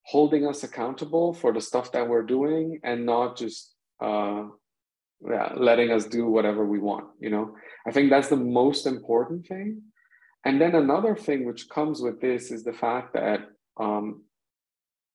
holding 0.05 0.47
us 0.47 0.65
accountable 0.65 1.33
for 1.33 1.53
the 1.53 1.61
stuff 1.61 1.93
that 1.93 2.09
we're 2.09 2.25
doing 2.25 2.81
and 2.83 3.07
not 3.07 3.37
just 3.37 3.75
uh 4.03 4.45
yeah, 5.25 5.53
letting 5.57 5.93
us 5.93 6.05
do 6.07 6.27
whatever 6.27 6.67
we 6.67 6.79
want 6.79 7.07
you 7.21 7.31
know? 7.31 7.55
I 7.87 7.91
think 7.91 8.11
that's 8.11 8.29
the 8.29 8.37
most 8.37 8.87
important 8.87 9.47
thing. 9.47 9.83
And 10.45 10.61
then 10.61 10.75
another 10.75 11.15
thing 11.17 11.45
which 11.47 11.69
comes 11.69 12.01
with 12.01 12.21
this 12.21 12.51
is 12.51 12.65
the 12.65 12.73
fact 12.73 13.15
that 13.15 13.41
um, 13.79 14.23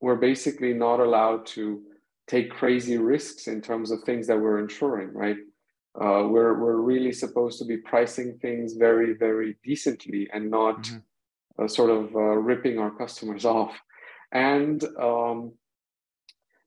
we're 0.02 0.16
basically 0.16 0.74
not 0.74 1.00
allowed 1.00 1.46
to 1.48 1.82
take 2.28 2.52
crazy 2.52 2.98
risks 2.98 3.48
in 3.48 3.62
terms 3.62 3.92
of 3.92 4.04
things 4.04 4.28
that 4.28 4.40
we're 4.40 4.60
insuring, 4.60 5.14
right? 5.14 5.38
Uh, 6.00 6.28
we're 6.28 6.60
we're 6.60 6.78
really 6.78 7.12
supposed 7.12 7.58
to 7.58 7.66
be 7.66 7.78
pricing 7.78 8.38
things 8.40 8.74
very 8.74 9.14
very 9.14 9.58
decently 9.64 10.30
and 10.32 10.52
not 10.52 10.84
mm-hmm. 10.84 11.64
uh, 11.64 11.68
sort 11.68 11.90
of 11.90 12.16
uh, 12.16 12.20
ripping 12.20 12.78
our 12.78 12.92
customers 12.92 13.46
off. 13.60 13.76
And 14.32 14.84
um, 15.00 15.54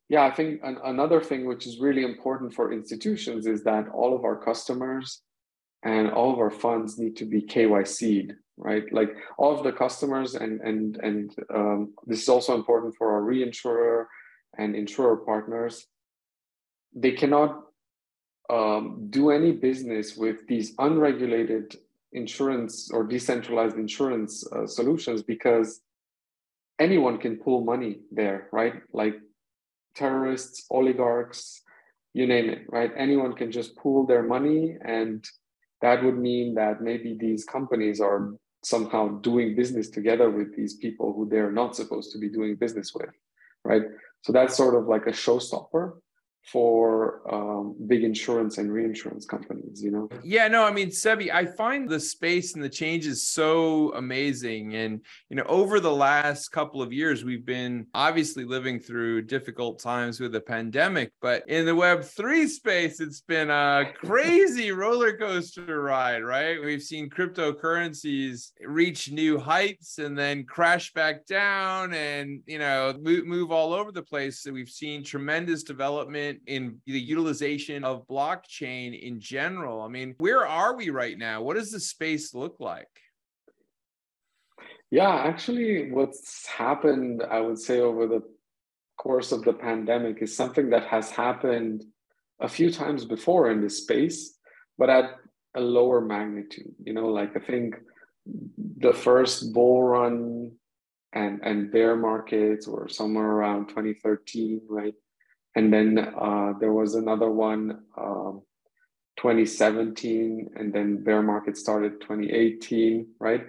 yeah, 0.08 0.24
I 0.24 0.32
think 0.32 0.60
an, 0.64 0.78
another 0.84 1.20
thing 1.20 1.46
which 1.46 1.66
is 1.66 1.78
really 1.78 2.02
important 2.02 2.52
for 2.52 2.72
institutions 2.72 3.46
is 3.46 3.62
that 3.64 3.88
all 3.88 4.16
of 4.16 4.24
our 4.24 4.36
customers 4.36 5.22
and 5.84 6.10
all 6.10 6.32
of 6.32 6.40
our 6.40 6.50
funds 6.50 6.98
need 6.98 7.16
to 7.16 7.24
be 7.24 7.42
KYC'd, 7.42 8.34
right? 8.60 8.84
Like 8.92 9.16
all 9.38 9.56
of 9.56 9.64
the 9.64 9.72
customers, 9.72 10.34
and 10.34 10.60
and 10.60 10.96
and 11.02 11.34
um, 11.52 11.94
this 12.06 12.22
is 12.22 12.28
also 12.28 12.54
important 12.54 12.94
for 12.96 13.12
our 13.12 13.22
reinsurer 13.22 14.06
and 14.58 14.76
insurer 14.76 15.16
partners. 15.16 15.86
They 16.94 17.12
cannot 17.12 17.62
um, 18.50 19.06
do 19.10 19.30
any 19.30 19.52
business 19.52 20.16
with 20.16 20.46
these 20.46 20.74
unregulated 20.78 21.76
insurance 22.12 22.90
or 22.92 23.04
decentralized 23.04 23.76
insurance 23.76 24.44
uh, 24.52 24.66
solutions 24.66 25.22
because 25.22 25.80
anyone 26.80 27.18
can 27.18 27.36
pull 27.36 27.64
money 27.64 28.00
there, 28.10 28.48
right? 28.52 28.74
Like 28.92 29.14
terrorists, 29.94 30.66
oligarchs, 30.70 31.62
you 32.12 32.26
name 32.26 32.50
it, 32.50 32.62
right? 32.68 32.90
Anyone 32.96 33.34
can 33.34 33.52
just 33.52 33.76
pool 33.76 34.06
their 34.06 34.24
money 34.24 34.76
and 34.84 35.24
that 35.80 36.02
would 36.02 36.18
mean 36.18 36.54
that 36.54 36.82
maybe 36.82 37.16
these 37.18 37.44
companies 37.44 38.00
are 38.00 38.34
somehow 38.62 39.08
doing 39.20 39.56
business 39.56 39.88
together 39.88 40.30
with 40.30 40.54
these 40.56 40.74
people 40.74 41.12
who 41.12 41.28
they're 41.28 41.52
not 41.52 41.74
supposed 41.74 42.12
to 42.12 42.18
be 42.18 42.28
doing 42.28 42.56
business 42.56 42.92
with 42.94 43.10
right? 43.64 43.82
So 44.22 44.32
that's 44.32 44.56
sort 44.56 44.74
of 44.74 44.86
like 44.86 45.06
a 45.06 45.12
showstopper 45.12 45.94
for 46.44 47.22
um, 47.32 47.76
big 47.86 48.02
insurance 48.02 48.58
and 48.58 48.72
reinsurance 48.72 49.26
companies 49.26 49.82
you 49.82 49.90
know? 49.90 50.08
Yeah 50.22 50.48
no 50.48 50.64
i 50.64 50.72
mean 50.72 50.88
sebi 50.88 51.32
i 51.32 51.44
find 51.44 51.88
the 51.88 52.00
space 52.00 52.54
and 52.54 52.62
the 52.62 52.68
changes 52.68 53.28
so 53.28 53.92
amazing. 53.94 54.74
And 54.74 55.00
you 55.28 55.36
know 55.36 55.44
over 55.44 55.80
the 55.80 55.92
last 55.92 56.48
couple 56.48 56.82
of 56.82 56.92
years 56.92 57.24
we've 57.24 57.46
been 57.46 57.86
obviously 57.94 58.44
living 58.44 58.80
through 58.80 59.22
difficult 59.22 59.78
times 59.78 60.20
with 60.20 60.32
the 60.32 60.40
pandemic 60.40 61.12
but 61.20 61.48
in 61.48 61.66
the 61.66 61.74
web 61.74 62.04
3 62.04 62.46
space 62.46 63.00
it's 63.00 63.20
been 63.20 63.50
a 63.50 63.92
crazy 63.96 64.72
roller 64.82 65.16
coaster 65.16 65.82
ride 65.82 66.24
right? 66.30 66.62
We've 66.62 66.82
seen 66.82 67.10
cryptocurrencies 67.10 68.52
reach 68.64 69.10
new 69.10 69.38
heights 69.38 69.98
and 69.98 70.16
then 70.16 70.44
crash 70.44 70.92
back 70.92 71.26
down 71.26 71.92
and 71.92 72.40
you 72.46 72.58
know 72.58 72.94
move, 73.00 73.26
move 73.26 73.50
all 73.50 73.72
over 73.72 73.92
the 73.92 74.02
place. 74.02 74.42
So 74.42 74.52
we've 74.52 74.68
seen 74.68 75.02
tremendous 75.04 75.62
development 75.62 76.29
in 76.46 76.80
the 76.86 77.00
utilization 77.00 77.84
of 77.84 78.06
blockchain 78.06 79.00
in 79.00 79.20
general. 79.20 79.82
I 79.82 79.88
mean, 79.88 80.14
where 80.18 80.46
are 80.46 80.76
we 80.76 80.90
right 80.90 81.18
now? 81.18 81.42
What 81.42 81.56
does 81.56 81.70
the 81.70 81.80
space 81.80 82.34
look 82.34 82.56
like? 82.60 82.88
Yeah, 84.90 85.14
actually, 85.14 85.90
what's 85.92 86.46
happened, 86.46 87.22
I 87.30 87.40
would 87.40 87.58
say, 87.58 87.80
over 87.80 88.06
the 88.06 88.22
course 88.98 89.32
of 89.32 89.44
the 89.44 89.52
pandemic 89.52 90.20
is 90.20 90.36
something 90.36 90.70
that 90.70 90.86
has 90.88 91.10
happened 91.10 91.84
a 92.40 92.48
few 92.48 92.70
times 92.72 93.04
before 93.04 93.50
in 93.50 93.60
this 93.60 93.78
space, 93.78 94.36
but 94.78 94.90
at 94.90 95.16
a 95.56 95.60
lower 95.60 96.00
magnitude. 96.00 96.74
You 96.82 96.92
know, 96.92 97.08
like 97.08 97.36
I 97.36 97.40
think 97.40 97.76
the 98.78 98.92
first 98.92 99.52
bull 99.52 99.82
run 99.82 100.52
and 101.12 101.40
and 101.42 101.72
bear 101.72 101.96
markets 101.96 102.66
were 102.66 102.88
somewhere 102.88 103.26
around 103.26 103.68
2013, 103.68 104.62
right? 104.68 104.94
And 105.56 105.72
then 105.72 105.98
uh, 105.98 106.52
there 106.60 106.72
was 106.72 106.94
another 106.94 107.30
one 107.30 107.82
um, 107.98 108.42
2017 109.18 110.50
and 110.56 110.72
then 110.72 111.02
bear 111.02 111.22
market 111.22 111.56
started 111.56 112.00
2018 112.00 113.06
right? 113.18 113.44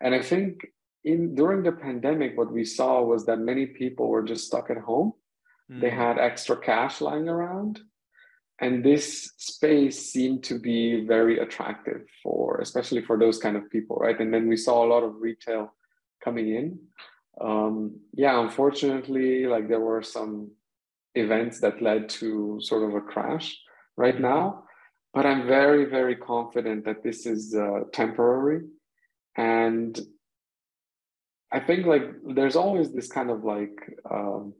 And 0.00 0.14
i 0.14 0.22
think 0.22 0.66
in 1.04 1.34
during 1.34 1.62
the 1.62 1.72
pandemic 1.72 2.36
what 2.36 2.52
we 2.52 2.64
saw 2.64 3.02
was 3.02 3.26
that 3.26 3.38
many 3.38 3.66
people 3.66 4.08
were 4.08 4.22
just 4.22 4.46
stuck 4.46 4.70
at 4.70 4.78
home. 4.78 5.12
Mm. 5.70 5.80
they 5.80 5.90
had 5.90 6.18
extra 6.18 6.56
cash 6.56 7.00
lying 7.00 7.28
around. 7.28 7.80
And 8.60 8.84
this 8.84 9.32
space 9.38 10.12
seemed 10.12 10.44
to 10.44 10.58
be 10.58 11.04
very 11.04 11.38
attractive 11.38 12.02
for 12.22 12.58
especially 12.60 13.02
for 13.02 13.18
those 13.18 13.38
kind 13.38 13.56
of 13.56 13.70
people 13.70 13.96
right? 13.96 14.18
And 14.20 14.32
then 14.32 14.48
we 14.48 14.56
saw 14.56 14.84
a 14.84 14.90
lot 14.92 15.02
of 15.02 15.20
retail 15.20 15.74
coming 16.24 16.48
in. 16.54 16.78
Um, 17.40 18.00
yeah 18.12 18.40
unfortunately 18.40 19.46
like 19.46 19.68
there 19.68 19.80
were 19.80 20.02
some 20.02 20.50
events 21.14 21.60
that 21.60 21.82
led 21.82 22.08
to 22.08 22.58
sort 22.60 22.88
of 22.88 22.94
a 22.94 23.00
crash 23.00 23.56
right 23.96 24.20
now 24.20 24.64
but 25.14 25.26
i'm 25.26 25.46
very 25.46 25.84
very 25.84 26.16
confident 26.16 26.84
that 26.84 27.02
this 27.02 27.26
is 27.26 27.54
uh, 27.54 27.80
temporary. 27.92 28.60
And 29.36 29.98
i 31.50 31.60
think 31.60 31.86
like 31.86 32.06
there's 32.34 32.56
always 32.56 32.92
this 32.92 33.08
kind 33.08 33.30
of 33.30 33.44
like 33.44 33.76
um, 34.10 34.54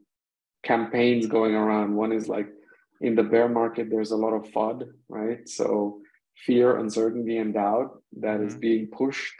campaigns 0.63 1.27
going 1.27 1.53
around. 1.53 1.95
One 1.95 2.11
is 2.11 2.27
like 2.27 2.47
in 3.01 3.15
the 3.15 3.23
bear 3.23 3.49
market 3.49 3.89
there's 3.89 4.11
a 4.11 4.17
lot 4.17 4.33
of 4.33 4.43
fud 4.51 4.87
right? 5.09 5.47
So 5.47 5.99
fear 6.45 6.77
uncertainty 6.77 7.37
and 7.37 7.53
doubt 7.53 8.01
that 8.21 8.39
mm-hmm. 8.39 8.47
is 8.47 8.55
being 8.55 8.87
pushed 8.87 9.39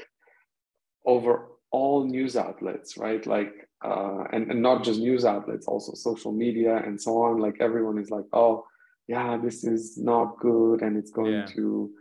over 1.05 1.47
all 1.71 2.05
news 2.05 2.35
outlets 2.35 2.97
right? 2.97 3.25
Like 3.25 3.53
uh, 3.83 4.23
and, 4.31 4.49
and 4.49 4.61
not 4.61 4.83
just 4.83 4.99
news 4.99 5.25
outlets 5.25 5.67
also 5.67 5.93
social 5.93 6.31
media 6.31 6.77
and 6.77 7.01
so 7.01 7.23
on. 7.23 7.39
Like 7.39 7.57
everyone 7.59 7.97
is 7.97 8.09
like 8.09 8.25
oh 8.33 8.65
yeah 9.07 9.37
this 9.37 9.63
is 9.63 9.97
not 9.97 10.39
good 10.39 10.81
and 10.81 10.97
it's 10.97 11.11
going 11.11 11.33
yeah. 11.33 11.45
to 11.47 11.91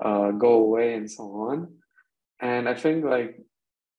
uh, 0.00 0.30
go 0.32 0.54
away 0.54 0.94
and 0.94 1.10
so 1.10 1.24
on. 1.24 1.74
And 2.40 2.68
i 2.68 2.74
think 2.74 3.04
like 3.04 3.40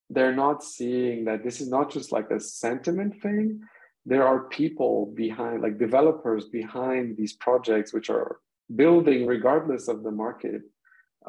they're 0.10 0.36
not 0.36 0.64
seeing 0.64 1.26
that 1.26 1.44
this 1.44 1.60
is 1.60 1.70
not 1.70 1.92
just 1.92 2.12
like 2.12 2.32
a 2.32 2.40
sentiment 2.40 3.22
thing. 3.22 3.62
There 4.06 4.26
are 4.26 4.48
people 4.48 5.14
behind 5.14 5.62
like 5.62 5.78
developers 5.78 6.46
behind 6.46 7.18
these 7.18 7.34
projects 7.34 7.94
which 7.94 8.10
are 8.10 8.38
building 8.74 9.26
regardless 9.26 9.90
of 9.90 10.04
the 10.04 10.12
market 10.12 10.62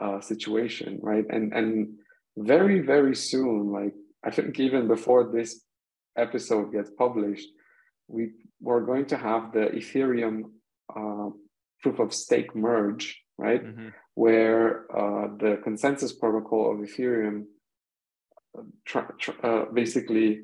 uh, 0.01 0.21
situation 0.21 1.01
right? 1.03 1.27
And 1.29 1.53
and 1.53 1.99
very 2.39 2.81
very 2.81 3.15
soon 3.17 3.71
like 3.73 3.95
i 4.25 4.31
think 4.31 4.59
even 4.61 4.87
before 4.87 5.25
this 5.33 5.65
episode 6.19 6.73
gets 6.73 6.91
published 6.91 7.49
we 8.09 8.31
we're 8.61 8.85
going 8.85 9.07
to 9.07 9.17
have 9.17 9.53
the 9.53 9.67
ethereum 9.79 10.43
uh, 10.97 11.31
proof 11.83 11.99
of 11.99 12.13
stake 12.13 12.55
merge 12.57 13.23
right 13.39 13.65
mm-hmm. 13.65 13.89
where 14.15 14.85
uh, 14.97 15.29
the 15.39 15.61
consensus 15.63 16.13
protocol 16.13 16.73
of 16.73 16.79
ethereum 16.79 17.45
tra- 18.85 19.15
tra- 19.19 19.41
uh, 19.43 19.65
basically 19.73 20.43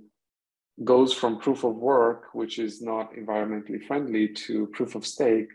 goes 0.83 1.13
from 1.13 1.39
proof 1.39 1.63
of 1.63 1.77
work, 1.77 2.29
which 2.33 2.59
is 2.59 2.83
not 2.83 3.15
environmentally 3.15 3.85
friendly, 3.87 4.29
to 4.29 4.67
proof 4.69 4.95
of 4.95 5.07
stake, 5.07 5.49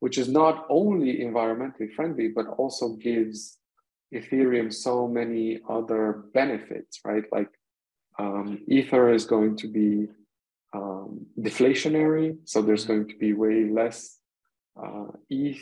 which 0.00 0.18
is 0.18 0.28
not 0.28 0.66
only 0.68 1.20
environmentally 1.20 1.90
friendly, 1.94 2.28
but 2.28 2.46
also 2.58 2.90
gives 2.96 3.58
Ethereum 4.14 4.72
so 4.72 5.08
many 5.08 5.60
other 5.68 6.24
benefits, 6.34 7.00
right? 7.04 7.24
Like 7.32 7.48
um, 8.18 8.60
Ether 8.68 9.12
is 9.12 9.24
going 9.24 9.56
to 9.56 9.68
be 9.68 10.08
um, 10.74 11.26
deflationary, 11.38 12.36
so 12.44 12.62
there's 12.62 12.84
mm-hmm. 12.84 12.92
going 12.94 13.08
to 13.08 13.16
be 13.16 13.32
way 13.32 13.64
less 13.70 14.18
uh, 14.82 15.06
ETH, 15.30 15.60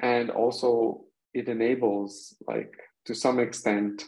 and 0.00 0.30
also 0.30 1.04
it 1.32 1.48
enables, 1.48 2.34
like 2.46 2.72
to 3.06 3.14
some 3.14 3.38
extent, 3.38 4.04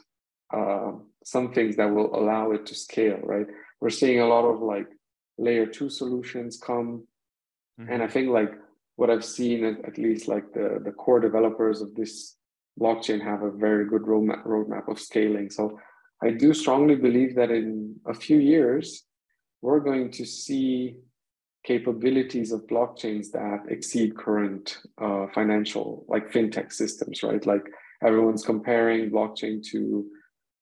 uh, 0.52 0.92
some 1.24 1.52
things 1.52 1.76
that 1.76 1.92
will 1.92 2.14
allow 2.14 2.52
it 2.52 2.66
to 2.66 2.74
scale, 2.74 3.18
right? 3.22 3.46
we're 3.80 3.90
seeing 3.90 4.20
a 4.20 4.26
lot 4.26 4.44
of 4.44 4.60
like 4.60 4.88
layer 5.38 5.66
two 5.66 5.90
solutions 5.90 6.58
come 6.58 7.06
mm-hmm. 7.80 7.92
and 7.92 8.02
i 8.02 8.06
think 8.06 8.28
like 8.28 8.52
what 8.96 9.10
i've 9.10 9.24
seen 9.24 9.64
at 9.64 9.98
least 9.98 10.28
like 10.28 10.52
the 10.52 10.80
the 10.84 10.92
core 10.92 11.20
developers 11.20 11.80
of 11.80 11.94
this 11.94 12.36
blockchain 12.80 13.22
have 13.22 13.42
a 13.42 13.50
very 13.50 13.86
good 13.86 14.02
roadmap 14.02 14.44
roadmap 14.46 14.88
of 14.88 14.98
scaling 14.98 15.50
so 15.50 15.78
i 16.22 16.30
do 16.30 16.52
strongly 16.52 16.94
believe 16.94 17.34
that 17.34 17.50
in 17.50 17.94
a 18.06 18.14
few 18.14 18.38
years 18.38 19.04
we're 19.62 19.80
going 19.80 20.10
to 20.10 20.24
see 20.24 20.96
capabilities 21.64 22.52
of 22.52 22.66
blockchains 22.66 23.32
that 23.32 23.60
exceed 23.68 24.16
current 24.16 24.78
uh, 24.98 25.26
financial 25.34 26.04
like 26.08 26.30
fintech 26.32 26.72
systems 26.72 27.22
right 27.22 27.44
like 27.46 27.66
everyone's 28.04 28.44
comparing 28.44 29.10
blockchain 29.10 29.62
to 29.62 30.06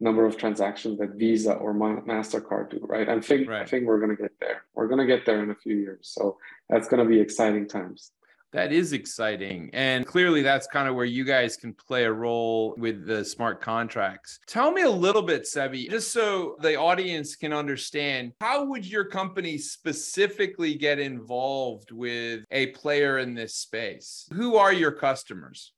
number 0.01 0.27
of 0.27 0.37
transactions 0.37 0.99
that 0.99 1.15
Visa 1.15 1.55
or 1.55 1.75
Mastercard 1.75 2.71
do, 2.71 2.81
right? 2.83 3.09
I 3.09 3.21
think 3.21 3.49
right. 3.49 3.63
I 3.63 3.65
think 3.65 3.87
we're 3.87 3.99
going 3.99 4.15
to 4.17 4.23
get 4.23 4.33
there. 4.41 4.63
We're 4.75 4.89
going 4.89 5.01
to 5.01 5.07
get 5.07 5.25
there 5.25 5.43
in 5.43 5.51
a 5.51 5.55
few 5.55 5.77
years. 5.77 6.11
So 6.13 6.37
that's 6.69 6.89
going 6.89 7.03
to 7.03 7.09
be 7.09 7.21
exciting 7.21 7.69
times. 7.69 8.13
That 8.55 8.73
is 8.73 8.93
exciting. 8.93 9.69
And 9.73 10.07
clearly, 10.07 10.41
that's 10.41 10.69
kind 10.69 10.89
of 10.89 10.95
where 10.95 11.05
you 11.05 11.25
guys 11.25 11.57
can 11.57 11.75
play 11.75 12.05
a 12.05 12.13
role 12.13 12.77
with 12.79 13.05
the 13.05 13.25
smart 13.25 13.61
contracts. 13.61 14.39
Tell 14.47 14.71
me 14.71 14.83
a 14.83 14.91
little 14.91 15.23
bit, 15.23 15.43
Sebi, 15.43 15.91
just 15.91 16.13
so 16.13 16.57
the 16.61 16.77
audience 16.77 17.35
can 17.35 17.53
understand 17.53 18.33
how 18.41 18.65
would 18.67 18.87
your 18.87 19.07
company 19.07 19.59
specifically 19.59 20.77
get 20.77 21.01
involved 21.01 21.91
with 21.91 22.45
a 22.53 22.69
player 22.69 23.19
in 23.19 23.35
this 23.35 23.57
space? 23.57 24.29
Who 24.33 24.55
are 24.55 24.73
your 24.73 24.93
customers? 24.93 25.73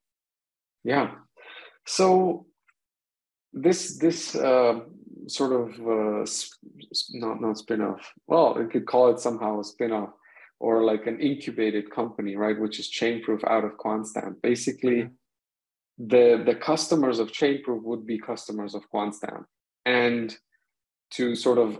Yeah. 0.83 1.15
So 1.87 2.45
this 3.53 3.97
this 3.97 4.35
uh, 4.35 4.81
sort 5.25 5.51
of 5.51 5.69
uh, 5.79 6.25
not 7.13 7.41
not 7.41 7.57
spin-off 7.57 8.13
well 8.27 8.55
you 8.59 8.67
could 8.67 8.85
call 8.85 9.09
it 9.09 9.19
somehow 9.19 9.59
a 9.59 9.63
spin-off 9.63 10.09
or 10.59 10.83
like 10.83 11.07
an 11.07 11.19
incubated 11.19 11.89
company 11.91 12.35
right 12.35 12.59
which 12.59 12.79
is 12.79 12.91
chainproof 12.91 13.43
out 13.47 13.63
of 13.63 13.77
quantstamp 13.77 14.41
basically 14.41 15.03
mm-hmm. 15.03 16.07
the 16.07 16.43
the 16.45 16.55
customers 16.55 17.19
of 17.19 17.31
chainproof 17.31 17.81
would 17.83 18.05
be 18.05 18.17
customers 18.19 18.73
of 18.75 18.89
quantstamp 18.93 19.45
and 19.85 20.35
to 21.11 21.35
sort 21.35 21.57
of 21.57 21.79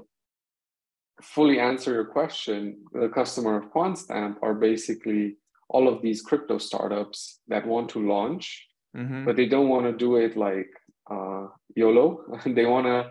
fully 1.21 1.59
answer 1.59 1.91
your 1.93 2.05
question 2.05 2.77
the 2.93 3.09
customer 3.09 3.57
of 3.57 3.71
quantstamp 3.73 4.35
are 4.41 4.53
basically 4.53 5.35
all 5.69 5.87
of 5.87 6.01
these 6.01 6.21
crypto 6.21 6.57
startups 6.57 7.39
that 7.47 7.65
want 7.65 7.89
to 7.89 8.07
launch 8.07 8.67
mm-hmm. 8.95 9.25
but 9.25 9.35
they 9.35 9.47
don't 9.47 9.69
want 9.69 9.85
to 9.85 9.91
do 9.91 10.15
it 10.15 10.37
like 10.37 10.69
uh, 11.09 11.47
YOLO. 11.75 12.23
they 12.45 12.65
want 12.65 12.85
to 12.85 13.09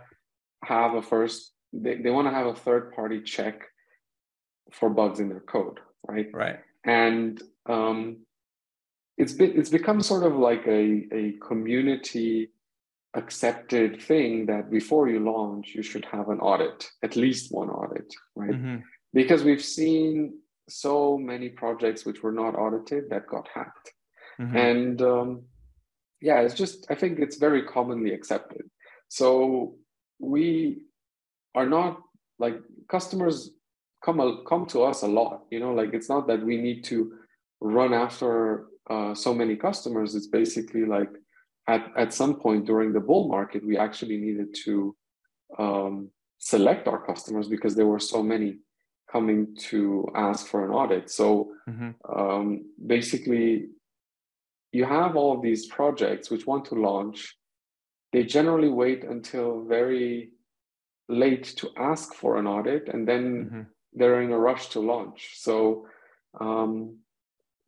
have 0.65 0.95
a 0.95 1.03
first, 1.03 1.53
they, 1.73 1.97
they 1.97 2.11
want 2.11 2.27
to 2.27 2.35
have 2.35 2.47
a 2.47 2.55
third 2.55 2.93
party 2.93 3.23
check 3.23 3.63
for 4.73 4.91
bugs 4.91 5.21
in 5.21 5.29
their 5.29 5.41
code, 5.41 5.81
right? 6.07 6.29
Right. 6.33 6.59
And 6.85 7.43
um, 7.67 8.19
it's 9.17 9.33
been, 9.33 9.59
it's 9.59 9.71
become 9.71 10.03
sort 10.03 10.25
of 10.25 10.37
like 10.37 10.67
a, 10.67 11.07
a 11.13 11.35
community 11.47 12.51
accepted 13.15 14.03
thing 14.03 14.47
that 14.47 14.71
before 14.71 15.09
you 15.09 15.21
launch, 15.21 15.73
you 15.75 15.83
should 15.83 16.05
have 16.07 16.29
an 16.29 16.39
audit, 16.39 16.91
at 17.03 17.17
least 17.17 17.53
one 17.53 17.71
audit, 17.71 18.13
right? 18.35 18.51
Mm-hmm. 18.51 18.77
Because 19.15 19.43
we've 19.43 19.65
seen 19.65 20.39
so 20.69 21.17
many 21.17 21.49
projects 21.49 22.05
which 22.05 22.23
were 22.23 22.33
not 22.33 22.55
audited 22.55 23.09
that 23.11 23.27
got 23.27 23.49
hacked. 23.55 23.93
Mm-hmm. 24.41 24.57
And 24.57 25.03
um, 25.03 25.43
yeah, 26.21 26.41
it's 26.41 26.55
just, 26.55 26.87
I 26.91 26.95
think 26.95 27.19
it's 27.19 27.37
very 27.37 27.63
commonly 27.63 28.13
accepted. 28.13 28.69
So 29.09 29.77
we 30.19 30.83
are 31.55 31.67
not 31.67 32.01
like 32.39 32.59
customers 32.89 33.51
come 34.07 34.45
come 34.49 34.65
to 34.67 34.85
us 34.85 35.03
a 35.03 35.09
lot. 35.09 35.43
You 35.51 35.61
know, 35.61 35.73
like 35.75 35.93
it's 35.93 36.09
not 36.09 36.27
that 36.29 36.43
we 36.51 36.57
need 36.57 36.85
to 36.85 37.13
run 37.61 37.93
after 37.93 38.67
uh, 38.89 39.15
so 39.15 39.35
many 39.35 39.57
customers. 39.57 40.15
It's 40.15 40.29
basically 40.29 40.85
like 40.87 41.11
at 41.67 41.83
at 41.97 42.15
some 42.15 42.35
point 42.37 42.67
during 42.67 42.93
the 42.93 43.07
bull 43.09 43.29
market, 43.29 43.67
we 43.67 43.77
actually 43.77 44.19
needed 44.19 44.55
to 44.65 44.97
um, 45.59 46.11
select 46.39 46.87
our 46.87 47.05
customers 47.05 47.49
because 47.49 47.75
there 47.75 47.87
were 47.87 48.05
so 48.15 48.23
many 48.23 48.59
coming 49.11 49.57
to 49.71 50.07
ask 50.15 50.47
for 50.47 50.65
an 50.65 50.71
audit. 50.71 51.11
So 51.11 51.51
mm-hmm. 51.69 51.91
um, 52.19 52.47
basically, 52.87 53.69
you 54.73 54.85
have 54.85 55.17
all 55.17 55.41
these 55.41 55.67
projects 55.67 56.31
which 56.31 56.47
want 56.47 56.65
to 56.67 56.75
launch, 56.75 57.37
they 58.13 58.25
generally 58.25 58.69
wait 58.69 59.05
until 59.05 59.65
very 59.65 60.33
late 61.09 61.45
to 61.61 61.71
ask 61.77 62.15
for 62.15 62.37
an 62.37 62.47
audit 62.47 62.89
and 62.89 63.07
then 63.07 63.25
mm-hmm. 63.45 63.63
They're 63.97 64.21
in 64.21 64.31
a 64.31 64.39
rush 64.39 64.69
to 64.69 64.81
launch. 64.81 65.33
So 65.35 65.87
um, 66.41 66.99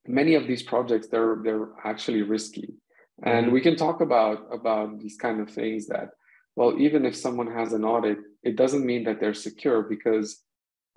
many 0.06 0.34
of 0.34 0.46
these 0.46 0.62
projects 0.62 1.08
they're 1.08 1.38
they're 1.42 1.68
actually 1.84 2.22
risky. 2.22 2.74
And 3.22 3.46
mm-hmm. 3.46 3.54
we 3.54 3.60
can 3.60 3.76
talk 3.76 4.00
about 4.00 4.46
about 4.52 5.00
these 5.00 5.16
kind 5.16 5.40
of 5.40 5.50
things 5.50 5.88
that 5.88 6.10
well 6.54 6.74
even 6.78 7.04
if 7.04 7.16
someone 7.16 7.50
has 7.50 7.72
an 7.72 7.84
audit 7.84 8.18
it 8.42 8.54
doesn't 8.56 8.86
mean 8.86 9.04
that 9.04 9.18
they're 9.20 9.34
secure 9.34 9.82
because 9.82 10.42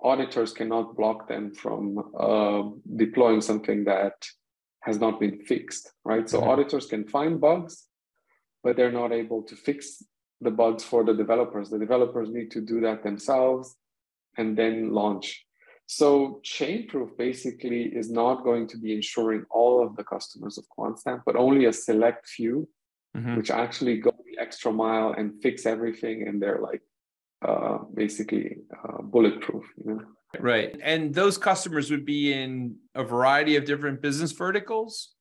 auditors 0.00 0.52
cannot 0.52 0.96
block 0.96 1.28
them 1.28 1.52
from 1.54 1.82
uh, 2.18 2.62
deploying 2.96 3.40
something 3.40 3.84
that 3.84 4.14
has 4.80 4.98
not 4.98 5.20
been 5.20 5.38
fixed, 5.38 5.92
right? 6.04 6.28
So 6.28 6.40
mm-hmm. 6.40 6.50
auditors 6.50 6.86
can 6.86 7.06
find 7.06 7.40
bugs, 7.40 7.86
but 8.64 8.76
they're 8.76 8.90
not 8.90 9.12
able 9.12 9.42
to 9.44 9.54
fix 9.54 10.02
the 10.40 10.50
bugs 10.50 10.82
for 10.82 11.04
the 11.04 11.14
developers. 11.14 11.70
The 11.70 11.78
developers 11.78 12.30
need 12.30 12.50
to 12.50 12.60
do 12.60 12.80
that 12.80 13.04
themselves 13.04 13.76
and 14.38 14.56
then 14.56 14.92
launch. 14.92 15.44
So 15.86 16.40
Chainproof 16.44 17.16
basically 17.18 17.82
is 17.82 18.10
not 18.10 18.44
going 18.44 18.66
to 18.68 18.78
be 18.78 18.94
insuring 18.94 19.44
all 19.50 19.84
of 19.84 19.96
the 19.96 20.04
customers 20.04 20.56
of 20.56 20.64
QuantStamp, 20.76 21.22
but 21.26 21.36
only 21.36 21.66
a 21.66 21.72
select 21.72 22.26
few, 22.26 22.68
mm-hmm. 23.16 23.36
which 23.36 23.50
actually 23.50 23.98
go 23.98 24.12
the 24.24 24.40
extra 24.40 24.72
mile 24.72 25.14
and 25.16 25.42
fix 25.42 25.66
everything, 25.66 26.26
and 26.26 26.40
they're 26.40 26.60
like 26.60 26.80
uh, 27.46 27.78
basically 27.94 28.58
uh, 28.72 29.02
bulletproof. 29.02 29.64
You 29.84 29.94
know? 29.94 30.00
Right, 30.40 30.74
and 30.82 31.12
those 31.12 31.36
customers 31.36 31.90
would 31.90 32.06
be 32.06 32.32
in 32.32 32.76
a 32.94 33.04
variety 33.04 33.56
of 33.56 33.66
different 33.66 34.00
business 34.00 34.32
verticals. 34.32 35.14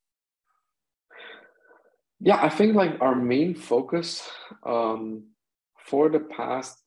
Yeah, 2.22 2.40
I 2.42 2.50
think 2.50 2.76
like 2.76 3.02
our 3.02 3.16
main 3.16 3.56
focus 3.56 4.30
um, 4.66 5.24
for 5.86 6.08
the 6.08 6.20
past 6.20 6.78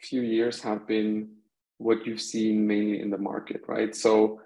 few 0.00 0.22
years 0.22 0.62
have 0.62 0.86
been 0.86 1.35
what 1.78 2.06
you've 2.06 2.20
seen 2.20 2.66
mainly 2.66 3.00
in 3.00 3.10
the 3.10 3.18
market, 3.18 3.62
right? 3.68 3.94
So 3.94 4.40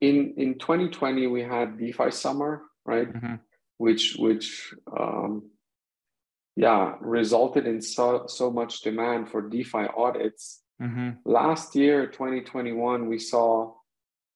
in 0.00 0.34
in 0.36 0.58
2020 0.58 1.26
we 1.26 1.42
had 1.42 1.78
DeFi 1.78 2.10
summer, 2.10 2.62
right? 2.84 3.12
Mm-hmm. 3.12 3.34
Which 3.78 4.16
which 4.18 4.74
um, 4.98 5.50
yeah 6.56 6.94
resulted 7.00 7.66
in 7.66 7.80
so 7.82 8.26
so 8.26 8.50
much 8.50 8.80
demand 8.80 9.30
for 9.30 9.42
DeFi 9.42 9.86
audits. 9.96 10.62
Mm-hmm. 10.80 11.10
Last 11.24 11.74
year, 11.74 12.06
2021, 12.06 13.08
we 13.08 13.18
saw 13.18 13.72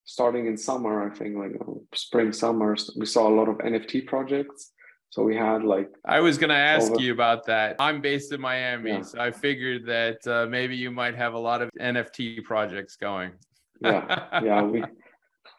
starting 0.04 0.46
in 0.46 0.56
summer, 0.56 1.06
I 1.06 1.14
think 1.14 1.36
like 1.36 1.52
spring 1.94 2.32
summers, 2.32 2.90
we 2.96 3.04
saw 3.04 3.28
a 3.28 3.36
lot 3.36 3.48
of 3.48 3.58
NFT 3.58 4.06
projects 4.06 4.72
so 5.10 5.24
we 5.24 5.36
had 5.36 5.64
like. 5.64 5.90
I 6.04 6.20
was 6.20 6.38
going 6.38 6.50
to 6.50 6.56
ask 6.56 6.92
over... 6.92 7.02
you 7.02 7.12
about 7.12 7.44
that. 7.46 7.76
I'm 7.80 8.00
based 8.00 8.32
in 8.32 8.40
Miami, 8.40 8.90
yeah. 8.90 9.02
so 9.02 9.20
I 9.20 9.32
figured 9.32 9.84
that 9.86 10.24
uh, 10.26 10.46
maybe 10.48 10.76
you 10.76 10.92
might 10.92 11.16
have 11.16 11.34
a 11.34 11.38
lot 11.38 11.62
of 11.62 11.70
NFT 11.80 12.44
projects 12.44 12.96
going. 12.96 13.32
yeah, 13.80 14.40
yeah, 14.42 14.62
we 14.62 14.84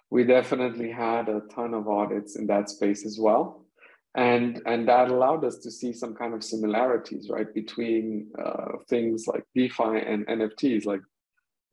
we 0.09 0.23
definitely 0.23 0.89
had 0.89 1.27
a 1.27 1.41
ton 1.53 1.73
of 1.73 1.89
audits 1.89 2.37
in 2.37 2.47
that 2.47 2.69
space 2.69 3.05
as 3.05 3.19
well, 3.19 3.65
and 4.15 4.61
and 4.65 4.87
that 4.87 5.11
allowed 5.11 5.43
us 5.43 5.57
to 5.59 5.69
see 5.69 5.91
some 5.91 6.15
kind 6.15 6.33
of 6.33 6.45
similarities, 6.45 7.29
right, 7.29 7.53
between 7.53 8.31
uh, 8.41 8.77
things 8.87 9.27
like 9.27 9.43
DeFi 9.53 9.99
and 10.07 10.25
NFTs. 10.27 10.85
Like 10.85 11.01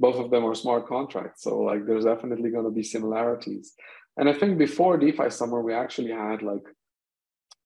both 0.00 0.16
of 0.16 0.32
them 0.32 0.44
are 0.44 0.54
smart 0.56 0.88
contracts, 0.88 1.44
so 1.44 1.60
like 1.60 1.86
there's 1.86 2.06
definitely 2.06 2.50
going 2.50 2.64
to 2.64 2.72
be 2.72 2.82
similarities. 2.82 3.74
And 4.16 4.28
I 4.28 4.32
think 4.32 4.58
before 4.58 4.96
DeFi 4.96 5.30
summer, 5.30 5.62
we 5.62 5.74
actually 5.74 6.10
had 6.10 6.42
like 6.42 6.64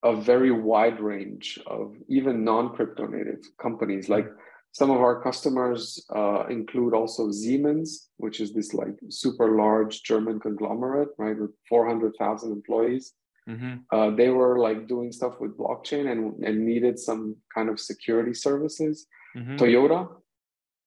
a 0.04 0.14
very 0.16 0.50
wide 0.50 1.00
range 1.00 1.58
of 1.66 1.94
even 2.08 2.44
non-crypto 2.44 3.06
native 3.06 3.40
companies 3.58 4.08
like 4.08 4.26
some 4.72 4.90
of 4.90 5.00
our 5.02 5.22
customers 5.22 6.04
uh, 6.16 6.46
include 6.48 6.94
also 6.94 7.30
Siemens, 7.30 8.08
which 8.16 8.40
is 8.40 8.54
this 8.54 8.72
like 8.72 8.94
super 9.10 9.54
large 9.54 10.02
German 10.02 10.40
conglomerate, 10.40 11.10
right, 11.18 11.38
with 11.38 11.50
400,000 11.68 12.50
employees. 12.50 13.12
Mm-hmm. 13.46 13.74
Uh, 13.92 14.10
they 14.16 14.30
were 14.30 14.58
like 14.58 14.88
doing 14.88 15.12
stuff 15.12 15.34
with 15.40 15.58
blockchain 15.58 16.10
and, 16.10 16.42
and 16.42 16.64
needed 16.64 16.98
some 16.98 17.36
kind 17.54 17.68
of 17.68 17.78
security 17.78 18.32
services. 18.32 19.06
Mm-hmm. 19.36 19.56
Toyota, 19.56 20.08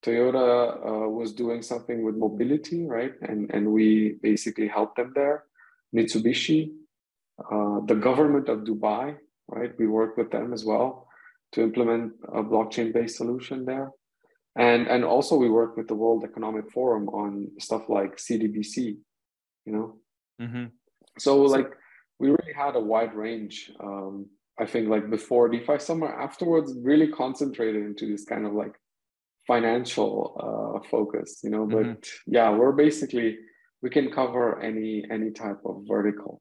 Toyota 0.04 0.76
uh, 0.84 1.08
was 1.08 1.32
doing 1.32 1.62
something 1.62 2.02
with 2.02 2.16
mobility, 2.16 2.86
right, 2.86 3.12
and 3.22 3.50
and 3.52 3.72
we 3.72 4.18
basically 4.22 4.68
helped 4.68 4.96
them 4.96 5.12
there. 5.14 5.44
Mitsubishi, 5.94 6.72
uh, 7.38 7.80
the 7.86 7.94
government 7.94 8.48
of 8.48 8.60
Dubai, 8.60 9.16
right? 9.48 9.72
We 9.78 9.86
work 9.86 10.16
with 10.16 10.30
them 10.30 10.52
as 10.52 10.64
well 10.64 11.08
to 11.52 11.62
implement 11.62 12.12
a 12.28 12.42
blockchain-based 12.42 13.16
solution 13.16 13.64
there. 13.64 13.90
And, 14.58 14.86
and 14.86 15.04
also 15.04 15.36
we 15.36 15.50
work 15.50 15.76
with 15.76 15.86
the 15.86 15.94
World 15.94 16.24
Economic 16.24 16.70
Forum 16.72 17.08
on 17.08 17.48
stuff 17.58 17.82
like 17.88 18.16
CDBC, 18.16 18.96
you 19.66 19.72
know? 19.72 19.96
Mm-hmm. 20.40 20.66
So 21.18 21.42
like 21.42 21.70
we 22.18 22.28
really 22.28 22.54
had 22.56 22.76
a 22.76 22.80
wide 22.80 23.14
range. 23.14 23.70
Um, 23.80 24.26
I 24.58 24.64
think 24.64 24.88
like 24.88 25.10
before 25.10 25.48
DeFi 25.48 25.78
summer, 25.78 26.08
afterwards 26.08 26.74
really 26.82 27.08
concentrated 27.08 27.84
into 27.84 28.10
this 28.10 28.24
kind 28.24 28.46
of 28.46 28.54
like 28.54 28.72
financial 29.46 30.36
uh, 30.40 30.88
focus, 30.88 31.40
you 31.44 31.50
know. 31.50 31.66
Mm-hmm. 31.66 31.92
But 31.92 32.08
yeah, 32.26 32.50
we're 32.50 32.72
basically 32.72 33.36
we 33.82 33.90
can 33.90 34.10
cover 34.10 34.60
any 34.62 35.04
any 35.10 35.30
type 35.30 35.60
of 35.64 35.84
vertical. 35.86 36.40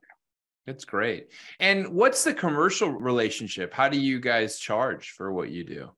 That's 0.65 0.85
great. 0.85 1.31
And 1.59 1.89
what's 1.89 2.23
the 2.23 2.33
commercial 2.33 2.91
relationship? 2.91 3.73
How 3.73 3.87
do 3.87 3.99
you 3.99 4.19
guys 4.19 4.57
charge 4.57 5.11
for 5.11 5.31
what 5.31 5.49
you 5.51 5.63
do? 5.63 5.91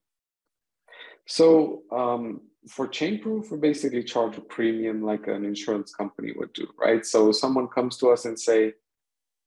So 1.26 1.84
um, 1.92 2.42
for 2.68 2.88
Chainproof, 2.88 3.52
we 3.52 3.58
basically 3.58 4.04
charge 4.04 4.38
a 4.38 4.42
premium 4.42 5.02
like 5.02 5.28
an 5.28 5.46
insurance 5.46 5.94
company 5.94 6.34
would 6.36 6.52
do, 6.54 6.68
right? 6.78 7.06
So 7.06 7.32
someone 7.32 7.68
comes 7.68 7.98
to 7.98 8.10
us 8.10 8.26
and 8.26 8.38
say, 8.38 8.74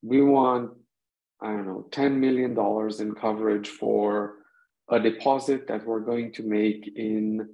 we 0.01 0.21
want, 0.21 0.71
I 1.39 1.47
don't 1.47 1.67
know, 1.67 1.87
$10 1.91 2.15
million 2.15 2.57
in 2.99 3.15
coverage 3.15 3.69
for 3.69 4.35
a 4.89 4.99
deposit 4.99 5.67
that 5.67 5.85
we're 5.85 5.99
going 5.99 6.33
to 6.33 6.43
make 6.43 6.91
in 6.95 7.47